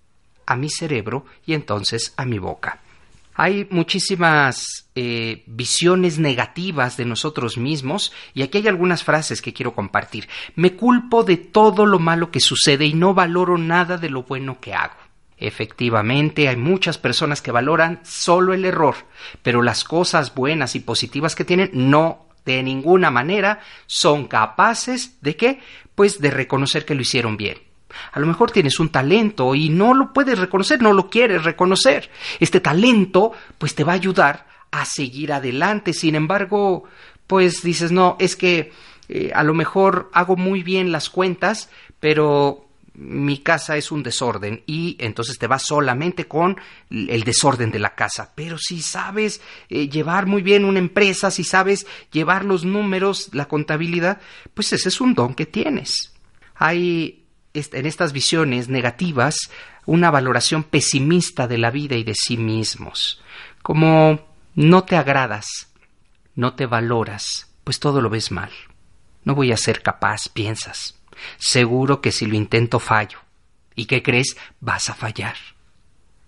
a 0.47 0.57
mi 0.57 0.71
cerebro 0.71 1.25
y 1.47 1.55
entonces 1.55 2.13
a 2.17 2.25
mi 2.25 2.39
boca. 2.39 2.81
Hay 3.35 3.67
muchísimas 3.71 4.89
eh, 4.95 5.43
visiones 5.47 6.19
negativas 6.19 6.97
de 6.97 7.05
nosotros 7.05 7.59
mismos 7.59 8.13
y 8.33 8.43
aquí 8.43 8.59
hay 8.59 8.69
algunas 8.69 9.03
frases 9.03 9.43
que 9.43 9.53
quiero 9.53 9.75
compartir. 9.75 10.29
Me 10.55 10.75
culpo 10.75 11.25
de 11.25 11.37
todo 11.37 11.85
lo 11.85 11.99
malo 11.99 12.31
que 12.31 12.41
sucede 12.41 12.87
y 12.87 12.95
no 12.95 13.13
valoro 13.13 13.59
nada 13.59 13.99
de 13.99 14.11
lo 14.11 14.23
bueno 14.23 14.61
que 14.61 14.75
hago. 14.75 14.95
Efectivamente, 15.37 16.49
hay 16.49 16.57
muchas 16.57 16.97
personas 16.97 17.43
que 17.43 17.51
valoran 17.51 18.01
solo 18.05 18.55
el 18.55 18.65
error, 18.65 18.95
pero 19.43 19.63
las 19.63 19.83
cosas 19.83 20.33
buenas 20.33 20.77
y 20.77 20.81
positivas 20.81 21.35
que 21.35 21.45
tienen 21.45 21.71
no 21.73 22.27
de 22.45 22.63
ninguna 22.63 23.11
manera 23.11 23.61
son 23.87 24.29
capaces 24.29 25.21
de 25.23 25.37
qué? 25.37 25.61
Pues 25.95 26.21
de 26.21 26.31
reconocer 26.31 26.85
que 26.85 26.95
lo 26.95 27.03
hicieron 27.03 27.37
bien. 27.37 27.59
A 28.13 28.21
lo 28.21 28.27
mejor 28.27 28.51
tienes 28.51 28.79
un 28.81 28.91
talento 28.91 29.55
y 29.55 29.69
no 29.69 29.95
lo 29.95 30.13
puedes 30.13 30.39
reconocer, 30.39 30.83
no 30.83 30.93
lo 30.93 31.11
quieres 31.11 31.45
reconocer. 31.45 32.11
Este 32.41 32.61
talento 32.61 33.33
pues 33.59 33.75
te 33.75 33.85
va 33.85 33.93
a 33.93 33.97
ayudar 33.97 34.47
a 34.71 34.85
seguir 34.85 35.33
adelante. 35.33 35.93
Sin 35.93 36.15
embargo, 36.15 36.85
pues 37.27 37.63
dices, 37.63 37.93
no, 37.93 38.17
es 38.19 38.37
que 38.37 38.73
eh, 39.09 39.31
a 39.35 39.43
lo 39.43 39.55
mejor 39.55 40.11
hago 40.13 40.37
muy 40.37 40.63
bien 40.63 40.93
las 40.93 41.11
cuentas, 41.11 41.71
pero 42.01 42.65
mi 42.95 43.39
casa 43.39 43.77
es 43.77 43.91
un 43.91 44.03
desorden 44.03 44.63
y 44.67 44.97
entonces 45.01 45.39
te 45.39 45.49
vas 45.49 45.65
solamente 45.65 46.27
con 46.27 46.57
el 46.91 47.25
desorden 47.25 47.71
de 47.71 47.81
la 47.81 47.95
casa. 47.95 48.33
Pero 48.35 48.57
si 48.59 48.81
sabes 48.81 49.41
eh, 49.69 49.89
llevar 49.89 50.27
muy 50.27 50.43
bien 50.43 50.65
una 50.65 50.79
empresa, 50.79 51.31
si 51.31 51.45
sabes 51.45 51.87
llevar 52.13 52.45
los 52.45 52.65
números, 52.65 53.31
la 53.33 53.47
contabilidad, 53.47 54.21
pues 54.55 54.73
ese 54.73 54.89
es 54.89 55.01
un 55.01 55.15
don 55.15 55.35
que 55.35 55.47
tienes. 55.47 56.13
Hay 56.55 57.24
en 57.55 57.87
estas 57.87 58.13
visiones 58.13 58.69
negativas 58.69 59.51
una 59.87 60.11
valoración 60.11 60.65
pesimista 60.65 61.47
de 61.47 61.59
la 61.59 61.71
vida 61.71 61.97
y 61.97 62.05
de 62.05 62.15
sí 62.15 62.37
mismos, 62.37 63.23
como 63.63 64.27
no 64.55 64.85
te 64.85 64.97
agradas, 64.97 65.69
no 66.35 66.55
te 66.55 66.67
valoras, 66.67 67.55
pues 67.63 67.79
todo 67.79 68.01
lo 68.01 68.11
ves 68.11 68.31
mal. 68.31 68.51
No 69.25 69.35
voy 69.35 69.53
a 69.53 69.57
ser 69.57 69.83
capaz, 69.83 70.29
piensas. 70.29 70.99
Seguro 71.39 72.01
que 72.01 72.13
si 72.13 72.27
lo 72.27 72.35
intento 72.35 72.79
fallo. 72.79 73.19
¿Y 73.75 73.87
qué 73.87 74.03
crees? 74.03 74.37
Vas 74.61 74.91
a 74.91 74.95
fallar. 74.95 75.37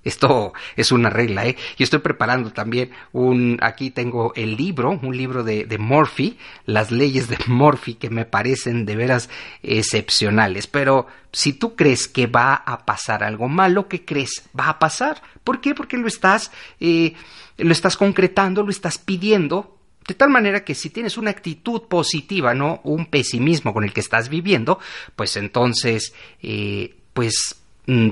Esto 0.06 0.52
es 0.76 0.92
una 0.92 1.10
regla, 1.10 1.46
¿eh? 1.46 1.56
Y 1.76 1.82
estoy 1.82 1.98
preparando 1.98 2.52
también 2.52 2.90
un, 3.12 3.58
aquí 3.60 3.90
tengo 3.90 4.32
el 4.36 4.56
libro, 4.56 4.98
un 5.02 5.16
libro 5.16 5.42
de, 5.42 5.64
de 5.64 5.78
Murphy, 5.78 6.38
las 6.64 6.92
leyes 6.92 7.28
de 7.28 7.36
Murphy 7.48 7.94
que 7.94 8.08
me 8.08 8.24
parecen 8.24 8.86
de 8.86 8.94
veras 8.94 9.28
excepcionales. 9.64 10.68
Pero 10.68 11.08
si 11.32 11.52
tú 11.52 11.74
crees 11.74 12.06
que 12.06 12.28
va 12.28 12.54
a 12.54 12.86
pasar 12.86 13.24
algo 13.24 13.48
malo, 13.48 13.88
¿qué 13.88 14.04
crees? 14.04 14.48
Va 14.58 14.68
a 14.68 14.78
pasar. 14.78 15.20
¿Por 15.42 15.60
qué? 15.60 15.74
Porque 15.74 15.96
lo 15.96 16.06
estás, 16.06 16.52
eh, 16.78 17.14
lo 17.58 17.72
estás 17.72 17.96
concretando, 17.96 18.62
lo 18.62 18.70
estás 18.70 18.98
pidiendo, 18.98 19.76
de 20.06 20.14
tal 20.14 20.30
manera 20.30 20.64
que 20.64 20.76
si 20.76 20.90
tienes 20.90 21.18
una 21.18 21.30
actitud 21.30 21.82
positiva, 21.88 22.54
no 22.54 22.80
un 22.84 23.06
pesimismo 23.06 23.74
con 23.74 23.82
el 23.82 23.92
que 23.92 24.00
estás 24.00 24.28
viviendo, 24.28 24.78
pues 25.16 25.36
entonces, 25.36 26.14
eh, 26.42 26.94
pues 27.12 27.56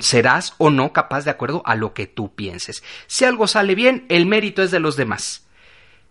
serás 0.01 0.55
o 0.59 0.71
no 0.71 0.93
capaz 0.93 1.25
de 1.25 1.31
acuerdo 1.31 1.63
a 1.65 1.75
lo 1.75 1.95
que 1.95 2.07
tú 2.07 2.35
pienses. 2.35 2.83
Si 3.07 3.25
algo 3.25 3.47
sale 3.47 3.75
bien, 3.75 4.07
el 4.09 4.27
mérito 4.27 4.63
es 4.63 4.71
de 4.71 4.81
los 4.81 4.97
demás. 4.97 5.47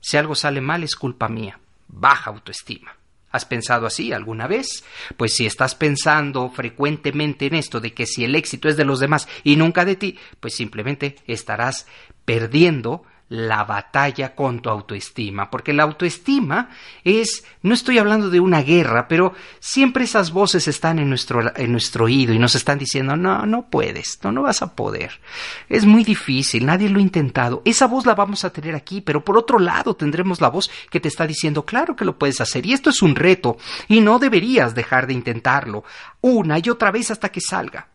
Si 0.01 0.17
algo 0.17 0.35
sale 0.35 0.61
mal, 0.61 0.83
es 0.83 0.95
culpa 0.95 1.29
mía. 1.29 1.59
Baja 1.87 2.29
autoestima. 2.29 2.95
¿Has 3.31 3.45
pensado 3.45 3.87
así 3.87 4.13
alguna 4.13 4.45
vez? 4.47 4.83
Pues 5.17 5.33
si 5.33 5.45
estás 5.45 5.73
pensando 5.73 6.51
frecuentemente 6.51 7.47
en 7.47 7.55
esto 7.55 7.79
de 7.79 7.93
que 7.93 8.05
si 8.05 8.23
el 8.23 8.35
éxito 8.35 8.69
es 8.69 8.77
de 8.77 8.85
los 8.85 8.99
demás 8.99 9.27
y 9.43 9.55
nunca 9.55 9.85
de 9.85 9.95
ti, 9.95 10.19
pues 10.39 10.53
simplemente 10.53 11.15
estarás 11.25 11.87
perdiendo 12.25 13.03
la 13.29 13.63
batalla 13.63 14.35
con 14.35 14.61
tu 14.61 14.69
autoestima, 14.69 15.49
porque 15.49 15.73
la 15.73 15.83
autoestima 15.83 16.69
es, 17.03 17.43
no 17.61 17.73
estoy 17.73 17.97
hablando 17.97 18.29
de 18.29 18.39
una 18.39 18.61
guerra, 18.61 19.07
pero 19.07 19.33
siempre 19.59 20.03
esas 20.03 20.31
voces 20.31 20.67
están 20.67 20.99
en 20.99 21.09
nuestro, 21.09 21.55
en 21.55 21.71
nuestro 21.71 22.05
oído 22.05 22.33
y 22.33 22.39
nos 22.39 22.55
están 22.55 22.77
diciendo, 22.77 23.15
no, 23.15 23.45
no 23.45 23.69
puedes, 23.69 24.19
no, 24.23 24.31
no 24.31 24.43
vas 24.43 24.61
a 24.61 24.75
poder, 24.75 25.19
es 25.67 25.85
muy 25.85 26.03
difícil, 26.03 26.65
nadie 26.65 26.89
lo 26.89 26.99
ha 26.99 27.01
intentado, 27.03 27.61
esa 27.65 27.87
voz 27.87 28.05
la 28.05 28.13
vamos 28.13 28.45
a 28.45 28.51
tener 28.51 28.75
aquí, 28.75 29.01
pero 29.01 29.25
por 29.25 29.37
otro 29.37 29.57
lado 29.57 29.95
tendremos 29.95 30.41
la 30.41 30.49
voz 30.49 30.69
que 30.91 30.99
te 30.99 31.07
está 31.07 31.25
diciendo, 31.25 31.65
claro 31.65 31.95
que 31.95 32.05
lo 32.05 32.19
puedes 32.19 32.39
hacer, 32.39 32.65
y 32.65 32.73
esto 32.73 32.89
es 32.91 33.01
un 33.01 33.15
reto, 33.15 33.57
y 33.87 34.01
no 34.01 34.19
deberías 34.19 34.75
dejar 34.75 35.07
de 35.07 35.13
intentarlo, 35.13 35.83
una 36.21 36.59
y 36.59 36.69
otra 36.69 36.91
vez 36.91 37.09
hasta 37.09 37.29
que 37.29 37.41
salga. 37.41 37.87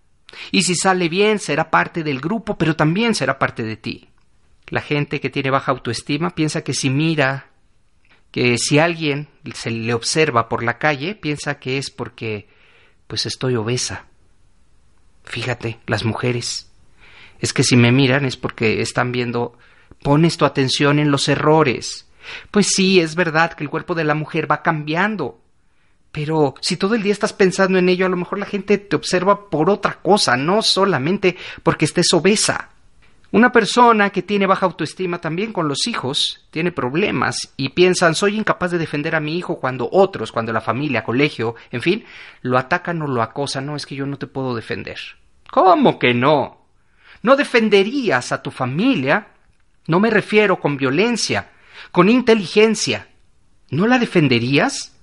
Y 0.51 0.63
si 0.63 0.75
sale 0.75 1.09
bien, 1.09 1.39
será 1.39 1.71
parte 1.71 2.03
del 2.03 2.21
grupo, 2.21 2.59
pero 2.59 2.77
también 2.77 3.15
será 3.15 3.39
parte 3.39 3.63
de 3.63 3.77
ti. 3.77 4.08
La 4.69 4.81
gente 4.81 5.21
que 5.21 5.31
tiene 5.31 5.51
baja 5.51 5.73
autoestima 5.73 6.31
piensa 6.31 6.63
que 6.63 6.75
si 6.75 6.91
mira, 6.91 7.47
que 8.31 8.59
si 8.59 8.79
alguien 8.79 9.29
se 9.55 9.71
le 9.71 9.95
observa 9.95 10.49
por 10.49 10.63
la 10.63 10.79
calle, 10.79 11.15
piensa 11.15 11.59
que 11.59 11.79
es 11.79 11.91
porque 11.91 12.49
pues 13.07 13.27
estoy 13.27 13.57
obesa. 13.57 14.05
Fíjate, 15.25 15.79
las 15.87 16.05
mujeres. 16.05 16.71
Es 17.41 17.53
que 17.53 17.63
si 17.63 17.77
me 17.77 17.93
miran 17.93 18.25
es 18.25 18.37
porque 18.37 18.83
están 18.83 19.13
viendo, 19.13 19.59
pones 20.03 20.37
tu 20.37 20.45
atención 20.45 20.99
en 20.99 21.11
los 21.11 21.29
errores. 21.29 22.07
Pues 22.51 22.69
sí, 22.69 23.01
es 23.01 23.15
verdad 23.15 23.53
que 23.53 23.65
el 23.65 23.71
cuerpo 23.71 23.95
de 23.95 24.05
la 24.05 24.15
mujer 24.15 24.51
va 24.51 24.63
cambiando. 24.63 25.41
Pero 26.13 26.55
si 26.61 26.77
todo 26.77 26.95
el 26.95 27.03
día 27.03 27.13
estás 27.13 27.33
pensando 27.33 27.79
en 27.79 27.89
ello, 27.89 28.07
a 28.07 28.11
lo 28.11 28.17
mejor 28.17 28.39
la 28.39 28.47
gente 28.47 28.79
te 28.79 28.97
observa 28.97 29.49
por 29.51 29.71
otra 29.71 30.01
cosa, 30.01 30.37
no 30.37 30.63
solamente 30.63 31.37
porque 31.63 31.85
estés 31.85 32.13
obesa. 32.13 32.71
Una 33.31 33.53
persona 33.53 34.09
que 34.09 34.23
tiene 34.23 34.47
baja 34.47 34.65
autoestima 34.65 35.21
también 35.21 35.53
con 35.53 35.69
los 35.69 35.87
hijos 35.87 36.47
tiene 36.51 36.73
problemas 36.73 37.53
y 37.59 37.71
piensan 37.71 38.15
soy 38.15 38.37
incapaz 38.37 38.71
de 38.71 38.79
defender 38.79 39.15
a 39.15 39.21
mi 39.21 39.37
hijo 39.37 39.61
cuando 39.61 39.89
otros, 39.93 40.33
cuando 40.33 40.53
la 40.53 40.63
familia, 40.63 41.05
colegio, 41.05 41.55
en 41.71 41.83
fin, 41.83 42.05
lo 42.41 42.57
atacan 42.57 43.03
o 43.03 43.07
lo 43.07 43.21
acosan. 43.21 43.67
No, 43.67 43.77
es 43.77 43.85
que 43.85 43.97
yo 43.97 44.07
no 44.07 44.17
te 44.17 44.27
puedo 44.27 44.55
defender. 44.55 44.99
¿Cómo 45.51 45.99
que 45.99 46.15
no? 46.15 46.67
¿No 47.23 47.37
defenderías 47.37 48.33
a 48.33 48.43
tu 48.43 48.51
familia? 48.51 49.29
No 49.87 50.01
me 50.01 50.09
refiero 50.09 50.59
con 50.59 50.79
violencia, 50.79 51.51
con 51.93 52.09
inteligencia. 52.09 53.09
¿No 53.71 53.87
la 53.87 53.99
defenderías? 53.99 54.97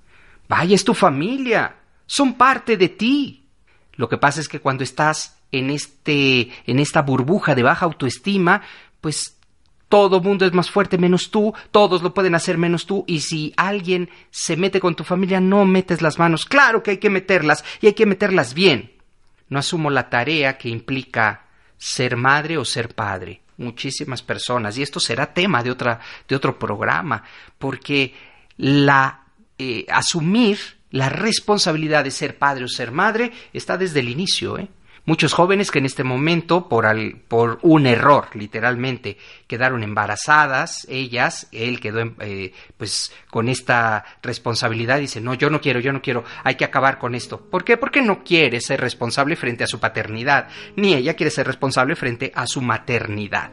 Vaya, 0.50 0.74
es 0.74 0.84
tu 0.84 0.96
familia. 0.96 1.76
Son 2.08 2.34
parte 2.34 2.76
de 2.78 2.90
ti. 2.90 3.50
Lo 3.94 4.10
que 4.10 4.18
pasa 4.18 4.42
es 4.42 4.50
que 4.50 4.60
cuando 4.60 4.84
estás 4.84 5.38
en, 5.60 5.70
este, 5.70 6.50
en 6.66 6.80
esta 6.80 7.02
burbuja 7.02 7.56
de 7.56 7.64
baja 7.64 7.86
autoestima, 7.86 8.62
pues 9.02 9.38
todo 9.90 10.22
mundo 10.22 10.46
es 10.46 10.54
más 10.54 10.70
fuerte 10.70 10.98
menos 10.98 11.32
tú, 11.32 11.54
todos 11.72 12.02
lo 12.02 12.14
pueden 12.14 12.36
hacer 12.36 12.58
menos 12.58 12.86
tú, 12.86 13.04
y 13.08 13.22
si 13.22 13.54
alguien 13.56 14.10
se 14.32 14.58
mete 14.58 14.80
con 14.80 14.96
tu 14.96 15.04
familia, 15.04 15.40
no 15.40 15.66
metes 15.66 16.02
las 16.02 16.20
manos. 16.20 16.46
Claro 16.46 16.84
que 16.84 16.92
hay 16.92 16.98
que 16.98 17.10
meterlas, 17.10 17.64
y 17.82 17.88
hay 17.88 17.94
que 17.94 18.06
meterlas 18.06 18.54
bien. 18.54 18.94
No 19.50 19.60
asumo 19.60 19.90
la 19.90 20.10
tarea 20.10 20.58
que 20.58 20.70
implica 20.70 21.46
ser 21.78 22.18
madre 22.18 22.58
o 22.58 22.66
ser 22.66 22.96
padre. 22.96 23.42
Muchísimas 23.58 24.22
personas, 24.22 24.78
y 24.78 24.82
esto 24.82 25.00
será 25.00 25.34
tema 25.34 25.64
de, 25.64 25.72
otra, 25.72 26.00
de 26.28 26.36
otro 26.36 26.60
programa, 26.60 27.24
porque 27.58 28.14
la 28.58 29.26
eh, 29.58 29.86
asumir 29.90 30.60
la 30.92 31.08
responsabilidad 31.08 32.04
de 32.04 32.12
ser 32.12 32.38
padre 32.38 32.66
o 32.66 32.68
ser 32.68 32.92
madre 32.92 33.32
está 33.54 33.78
desde 33.78 34.02
el 34.02 34.10
inicio, 34.10 34.58
¿eh? 34.58 34.68
Muchos 35.08 35.34
jóvenes 35.34 35.70
que 35.70 35.78
en 35.78 35.86
este 35.86 36.04
momento, 36.04 36.68
por, 36.68 36.88
al, 36.88 37.22
un 37.62 37.86
error, 37.86 38.30
literalmente, 38.34 39.18
quedaron 39.46 39.84
embarazadas, 39.84 40.88
ellas, 40.90 41.48
él 41.52 41.80
quedó 41.80 42.14
eh, 42.22 42.54
pues 42.76 43.14
con 43.30 43.48
esta 43.48 44.04
responsabilidad, 44.24 45.00
dice, 45.00 45.22
no, 45.22 45.36
yo 45.36 45.52
no 45.52 45.62
quiero, 45.62 45.80
yo 45.80 45.94
no 45.94 46.02
quiero, 46.02 46.24
hay 46.44 46.56
que 46.56 46.66
acabar 46.66 46.98
con 46.98 47.14
esto. 47.14 47.40
¿Por 47.40 47.64
qué? 47.64 47.78
Porque 47.78 48.02
no 48.02 48.24
quiere 48.24 48.60
ser 48.62 48.82
responsable 48.82 49.36
frente 49.36 49.64
a 49.64 49.68
su 49.68 49.80
paternidad, 49.80 50.48
ni 50.76 50.96
ella 50.96 51.14
quiere 51.14 51.30
ser 51.30 51.46
responsable 51.46 51.96
frente 51.96 52.32
a 52.34 52.48
su 52.48 52.62
maternidad. 52.62 53.52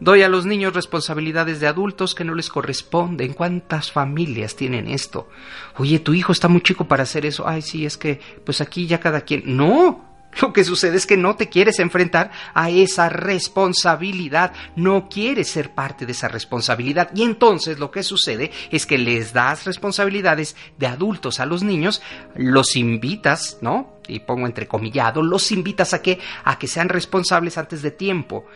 Doy 0.00 0.22
a 0.22 0.28
los 0.28 0.46
niños 0.46 0.74
responsabilidades 0.74 1.58
de 1.60 1.66
adultos 1.66 2.14
que 2.14 2.24
no 2.24 2.34
les 2.34 2.48
corresponden. 2.48 3.34
¿Cuántas 3.34 3.90
familias 3.90 4.54
tienen 4.54 4.86
esto? 4.86 5.28
Oye, 5.76 5.98
tu 5.98 6.14
hijo 6.14 6.30
está 6.30 6.46
muy 6.46 6.60
chico 6.60 6.86
para 6.86 7.02
hacer 7.02 7.26
eso. 7.26 7.48
Ay, 7.48 7.62
sí, 7.62 7.84
es 7.84 7.98
que 7.98 8.20
pues 8.44 8.60
aquí 8.60 8.86
ya 8.86 9.00
cada 9.00 9.22
quien. 9.22 9.42
No, 9.44 10.07
lo 10.42 10.52
que 10.52 10.64
sucede 10.64 10.96
es 10.96 11.06
que 11.06 11.16
no 11.16 11.36
te 11.36 11.48
quieres 11.48 11.78
enfrentar 11.78 12.30
a 12.54 12.70
esa 12.70 13.08
responsabilidad, 13.08 14.52
no 14.76 15.08
quieres 15.08 15.48
ser 15.48 15.70
parte 15.70 16.06
de 16.06 16.12
esa 16.12 16.28
responsabilidad 16.28 17.10
y 17.14 17.22
entonces 17.22 17.78
lo 17.78 17.90
que 17.90 18.02
sucede 18.02 18.50
es 18.70 18.86
que 18.86 18.98
les 18.98 19.32
das 19.32 19.64
responsabilidades 19.64 20.56
de 20.78 20.86
adultos 20.86 21.40
a 21.40 21.46
los 21.46 21.62
niños, 21.62 22.02
los 22.34 22.76
invitas, 22.76 23.58
¿no? 23.60 23.98
Y 24.06 24.20
pongo 24.20 24.46
entrecomillado, 24.46 25.22
los 25.22 25.52
invitas 25.52 25.92
a 25.92 26.02
que 26.02 26.18
a 26.44 26.58
que 26.58 26.66
sean 26.66 26.88
responsables 26.88 27.58
antes 27.58 27.82
de 27.82 27.90
tiempo. 27.90 28.46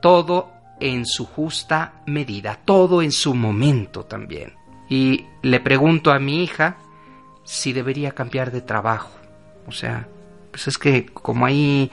Todo 0.00 0.52
en 0.80 1.06
su 1.06 1.26
justa 1.26 2.02
medida, 2.06 2.60
todo 2.64 3.02
en 3.02 3.12
su 3.12 3.34
momento 3.34 4.04
también. 4.04 4.54
Y 4.88 5.26
le 5.42 5.60
pregunto 5.60 6.10
a 6.10 6.18
mi 6.18 6.42
hija 6.42 6.78
si 7.44 7.72
debería 7.72 8.12
cambiar 8.12 8.50
de 8.50 8.60
trabajo. 8.60 9.10
O 9.66 9.72
sea, 9.72 10.08
pues 10.54 10.68
es 10.68 10.78
que 10.78 11.06
como 11.06 11.46
ahí, 11.46 11.90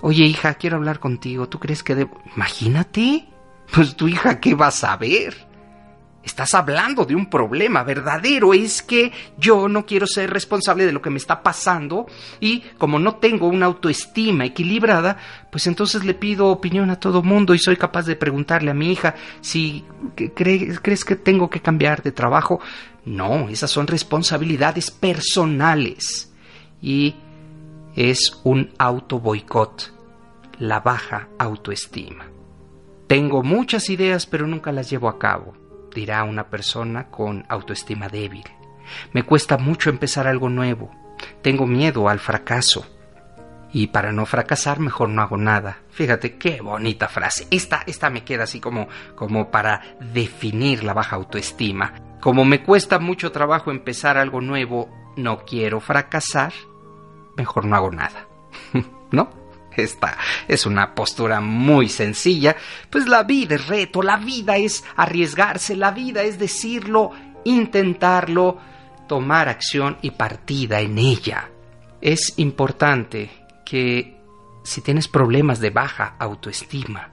oye 0.00 0.24
hija, 0.24 0.54
quiero 0.54 0.78
hablar 0.78 0.98
contigo, 0.98 1.48
¿tú 1.48 1.60
crees 1.60 1.84
que 1.84 1.94
debo? 1.94 2.20
Imagínate, 2.34 3.28
pues 3.72 3.94
tu 3.94 4.08
hija, 4.08 4.40
¿qué 4.40 4.56
va 4.56 4.66
a 4.66 4.72
saber? 4.72 5.46
Estás 6.24 6.54
hablando 6.54 7.04
de 7.04 7.14
un 7.14 7.30
problema 7.30 7.84
verdadero, 7.84 8.52
es 8.52 8.82
que 8.82 9.12
yo 9.38 9.68
no 9.68 9.86
quiero 9.86 10.08
ser 10.08 10.28
responsable 10.30 10.86
de 10.86 10.90
lo 10.90 11.00
que 11.00 11.10
me 11.10 11.18
está 11.18 11.40
pasando 11.40 12.06
y 12.40 12.62
como 12.78 12.98
no 12.98 13.14
tengo 13.14 13.46
una 13.46 13.66
autoestima 13.66 14.44
equilibrada, 14.44 15.16
pues 15.52 15.68
entonces 15.68 16.04
le 16.04 16.14
pido 16.14 16.48
opinión 16.48 16.90
a 16.90 16.98
todo 16.98 17.22
mundo 17.22 17.54
y 17.54 17.60
soy 17.60 17.76
capaz 17.76 18.06
de 18.06 18.16
preguntarle 18.16 18.72
a 18.72 18.74
mi 18.74 18.90
hija 18.90 19.14
si 19.40 19.84
crees, 20.34 20.80
crees 20.80 21.04
que 21.04 21.14
tengo 21.14 21.48
que 21.48 21.62
cambiar 21.62 22.02
de 22.02 22.10
trabajo. 22.10 22.58
No, 23.04 23.48
esas 23.48 23.70
son 23.70 23.86
responsabilidades 23.86 24.90
personales 24.90 26.32
y 26.82 27.14
es 27.94 28.40
un 28.44 28.72
auto 28.78 29.18
boicot, 29.18 29.92
la 30.58 30.80
baja 30.80 31.28
autoestima. 31.38 32.26
Tengo 33.06 33.42
muchas 33.42 33.90
ideas 33.90 34.26
pero 34.26 34.46
nunca 34.46 34.72
las 34.72 34.90
llevo 34.90 35.08
a 35.08 35.18
cabo, 35.18 35.54
dirá 35.94 36.24
una 36.24 36.48
persona 36.48 37.08
con 37.08 37.44
autoestima 37.48 38.08
débil. 38.08 38.44
Me 39.12 39.22
cuesta 39.22 39.58
mucho 39.58 39.90
empezar 39.90 40.26
algo 40.26 40.48
nuevo. 40.48 40.90
Tengo 41.42 41.66
miedo 41.66 42.08
al 42.08 42.18
fracaso. 42.18 42.86
Y 43.72 43.88
para 43.88 44.12
no 44.12 44.26
fracasar 44.26 44.80
mejor 44.80 45.10
no 45.10 45.22
hago 45.22 45.36
nada. 45.36 45.78
Fíjate 45.90 46.36
qué 46.38 46.60
bonita 46.60 47.08
frase. 47.08 47.46
Esta, 47.50 47.82
esta 47.86 48.10
me 48.10 48.24
queda 48.24 48.44
así 48.44 48.60
como, 48.60 48.88
como 49.14 49.50
para 49.50 49.82
definir 50.00 50.82
la 50.82 50.92
baja 50.92 51.16
autoestima. 51.16 51.94
Como 52.20 52.44
me 52.44 52.62
cuesta 52.62 52.98
mucho 52.98 53.30
trabajo 53.30 53.70
empezar 53.70 54.18
algo 54.18 54.40
nuevo, 54.40 54.90
no 55.16 55.44
quiero 55.44 55.80
fracasar, 55.80 56.52
mejor 57.36 57.64
no 57.64 57.76
hago 57.76 57.90
nada. 57.90 58.26
¿No? 59.12 59.40
esta 59.76 60.18
es 60.48 60.66
una 60.66 60.94
postura 60.94 61.40
muy 61.40 61.88
sencilla, 61.88 62.56
pues 62.90 63.08
la 63.08 63.22
vida 63.22 63.54
es 63.54 63.66
reto, 63.66 64.02
la 64.02 64.16
vida 64.16 64.56
es 64.56 64.84
arriesgarse, 64.96 65.76
la 65.76 65.90
vida 65.90 66.22
es 66.22 66.38
decirlo, 66.38 67.12
intentarlo, 67.44 68.58
tomar 69.08 69.48
acción 69.48 69.98
y 70.02 70.12
partida 70.12 70.80
en 70.80 70.98
ella. 70.98 71.50
Es 72.00 72.34
importante 72.36 73.30
que 73.64 74.20
si 74.62 74.80
tienes 74.80 75.08
problemas 75.08 75.60
de 75.60 75.70
baja 75.70 76.16
autoestima, 76.18 77.12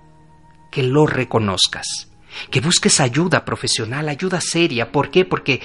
que 0.72 0.84
lo 0.84 1.08
reconozcas, 1.08 2.12
que 2.52 2.62
busques 2.62 3.00
ayuda 3.00 3.46
profesional, 3.46 4.10
ayuda 4.10 4.42
seria. 4.42 4.92
¿Por 4.92 5.10
qué? 5.10 5.26
Porque 5.26 5.62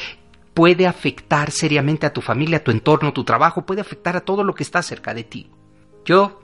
puede 0.54 0.86
afectar 0.86 1.50
seriamente 1.50 2.06
a 2.06 2.12
tu 2.12 2.20
familia, 2.20 2.58
a 2.58 2.64
tu 2.64 2.70
entorno, 2.70 3.10
a 3.10 3.14
tu 3.14 3.24
trabajo, 3.24 3.66
puede 3.66 3.80
afectar 3.80 4.16
a 4.16 4.20
todo 4.20 4.44
lo 4.44 4.54
que 4.54 4.62
está 4.62 4.82
cerca 4.82 5.14
de 5.14 5.24
ti. 5.24 5.50
Yo 6.04 6.40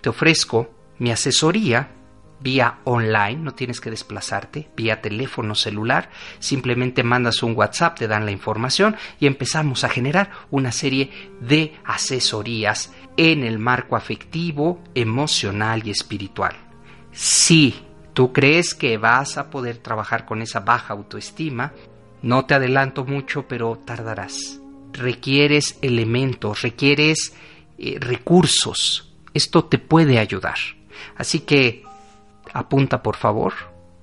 te 0.00 0.08
ofrezco 0.08 0.70
mi 0.98 1.10
asesoría 1.10 1.90
vía 2.44 2.80
online, 2.84 3.36
no 3.36 3.54
tienes 3.54 3.80
que 3.80 3.90
desplazarte, 3.90 4.68
vía 4.76 5.00
teléfono 5.00 5.54
celular, 5.54 6.10
simplemente 6.38 7.02
mandas 7.02 7.42
un 7.42 7.56
WhatsApp, 7.56 7.98
te 7.98 8.06
dan 8.06 8.26
la 8.26 8.32
información 8.32 8.96
y 9.18 9.26
empezamos 9.26 9.82
a 9.82 9.88
generar 9.88 10.30
una 10.50 10.70
serie 10.70 11.10
de 11.40 11.74
asesorías 11.84 12.92
en 13.16 13.44
el 13.44 13.58
marco 13.58 13.96
afectivo, 13.96 14.84
emocional 14.94 15.86
y 15.86 15.90
espiritual. 15.90 16.54
Si 17.12 17.82
tú 18.12 18.32
crees 18.32 18.74
que 18.74 18.98
vas 18.98 19.38
a 19.38 19.48
poder 19.48 19.78
trabajar 19.78 20.26
con 20.26 20.42
esa 20.42 20.60
baja 20.60 20.92
autoestima, 20.92 21.72
no 22.24 22.46
te 22.46 22.54
adelanto 22.54 23.04
mucho, 23.04 23.46
pero 23.46 23.76
tardarás. 23.76 24.58
Requieres 24.92 25.78
elementos, 25.82 26.62
requieres 26.62 27.34
eh, 27.76 27.98
recursos. 28.00 29.12
Esto 29.34 29.66
te 29.66 29.78
puede 29.78 30.18
ayudar. 30.18 30.56
Así 31.16 31.40
que 31.40 31.82
apunta 32.54 33.02
por 33.02 33.16
favor, 33.16 33.52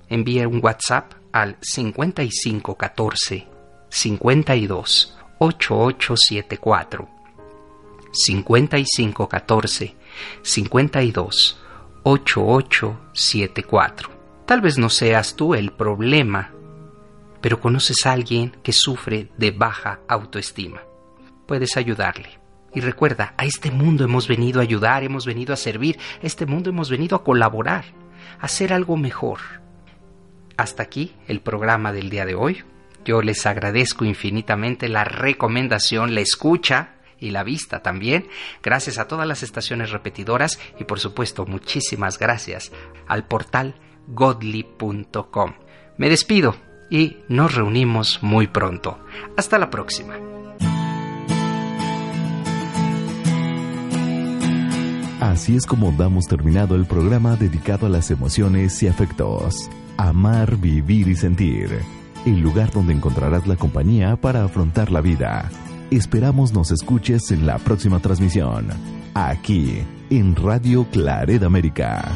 envía 0.08 0.46
un 0.46 0.60
WhatsApp 0.62 1.14
al 1.32 1.56
5514 1.60 3.48
52 3.88 5.18
8874 5.38 7.08
5514 8.12 9.96
52 10.42 11.58
8874. 12.04 14.10
Tal 14.46 14.60
vez 14.60 14.78
no 14.78 14.90
seas 14.90 15.34
tú 15.34 15.54
el 15.54 15.72
problema, 15.72 16.52
pero 17.42 17.60
conoces 17.60 18.06
a 18.06 18.12
alguien 18.12 18.56
que 18.62 18.72
sufre 18.72 19.28
de 19.36 19.50
baja 19.50 20.00
autoestima. 20.08 20.80
Puedes 21.46 21.76
ayudarle. 21.76 22.40
Y 22.74 22.80
recuerda, 22.80 23.34
a 23.36 23.44
este 23.44 23.70
mundo 23.70 24.04
hemos 24.04 24.26
venido 24.28 24.60
a 24.60 24.62
ayudar, 24.62 25.02
hemos 25.02 25.26
venido 25.26 25.52
a 25.52 25.58
servir, 25.58 25.98
a 26.22 26.26
este 26.26 26.46
mundo 26.46 26.70
hemos 26.70 26.88
venido 26.88 27.16
a 27.16 27.24
colaborar, 27.24 27.84
a 28.40 28.46
hacer 28.46 28.72
algo 28.72 28.96
mejor. 28.96 29.40
Hasta 30.56 30.82
aquí 30.82 31.14
el 31.28 31.40
programa 31.40 31.92
del 31.92 32.08
día 32.08 32.24
de 32.24 32.34
hoy. 32.34 32.64
Yo 33.04 33.20
les 33.20 33.44
agradezco 33.46 34.04
infinitamente 34.04 34.88
la 34.88 35.04
recomendación, 35.04 36.14
la 36.14 36.20
escucha 36.20 36.94
y 37.18 37.30
la 37.30 37.42
vista 37.42 37.82
también. 37.82 38.28
Gracias 38.62 38.98
a 38.98 39.08
todas 39.08 39.26
las 39.26 39.42
estaciones 39.42 39.90
repetidoras 39.90 40.60
y 40.78 40.84
por 40.84 41.00
supuesto 41.00 41.44
muchísimas 41.44 42.18
gracias 42.18 42.72
al 43.08 43.26
portal 43.26 43.74
godly.com. 44.06 45.54
Me 45.98 46.08
despido 46.08 46.56
y 46.92 47.16
nos 47.26 47.54
reunimos 47.54 48.22
muy 48.22 48.46
pronto. 48.46 48.98
Hasta 49.34 49.58
la 49.58 49.70
próxima. 49.70 50.14
Así 55.18 55.56
es 55.56 55.64
como 55.64 55.90
damos 55.92 56.26
terminado 56.26 56.76
el 56.76 56.84
programa 56.84 57.36
dedicado 57.36 57.86
a 57.86 57.88
las 57.88 58.10
emociones 58.10 58.82
y 58.82 58.88
afectos. 58.88 59.70
Amar, 59.96 60.58
vivir 60.58 61.08
y 61.08 61.16
sentir. 61.16 61.80
El 62.26 62.40
lugar 62.40 62.70
donde 62.70 62.92
encontrarás 62.92 63.46
la 63.46 63.56
compañía 63.56 64.16
para 64.16 64.44
afrontar 64.44 64.92
la 64.92 65.00
vida. 65.00 65.50
Esperamos 65.90 66.52
nos 66.52 66.70
escuches 66.70 67.30
en 67.30 67.46
la 67.46 67.56
próxima 67.56 68.00
transmisión. 68.00 68.68
Aquí, 69.14 69.82
en 70.10 70.36
Radio 70.36 70.86
Claret 70.90 71.42
América. 71.42 72.12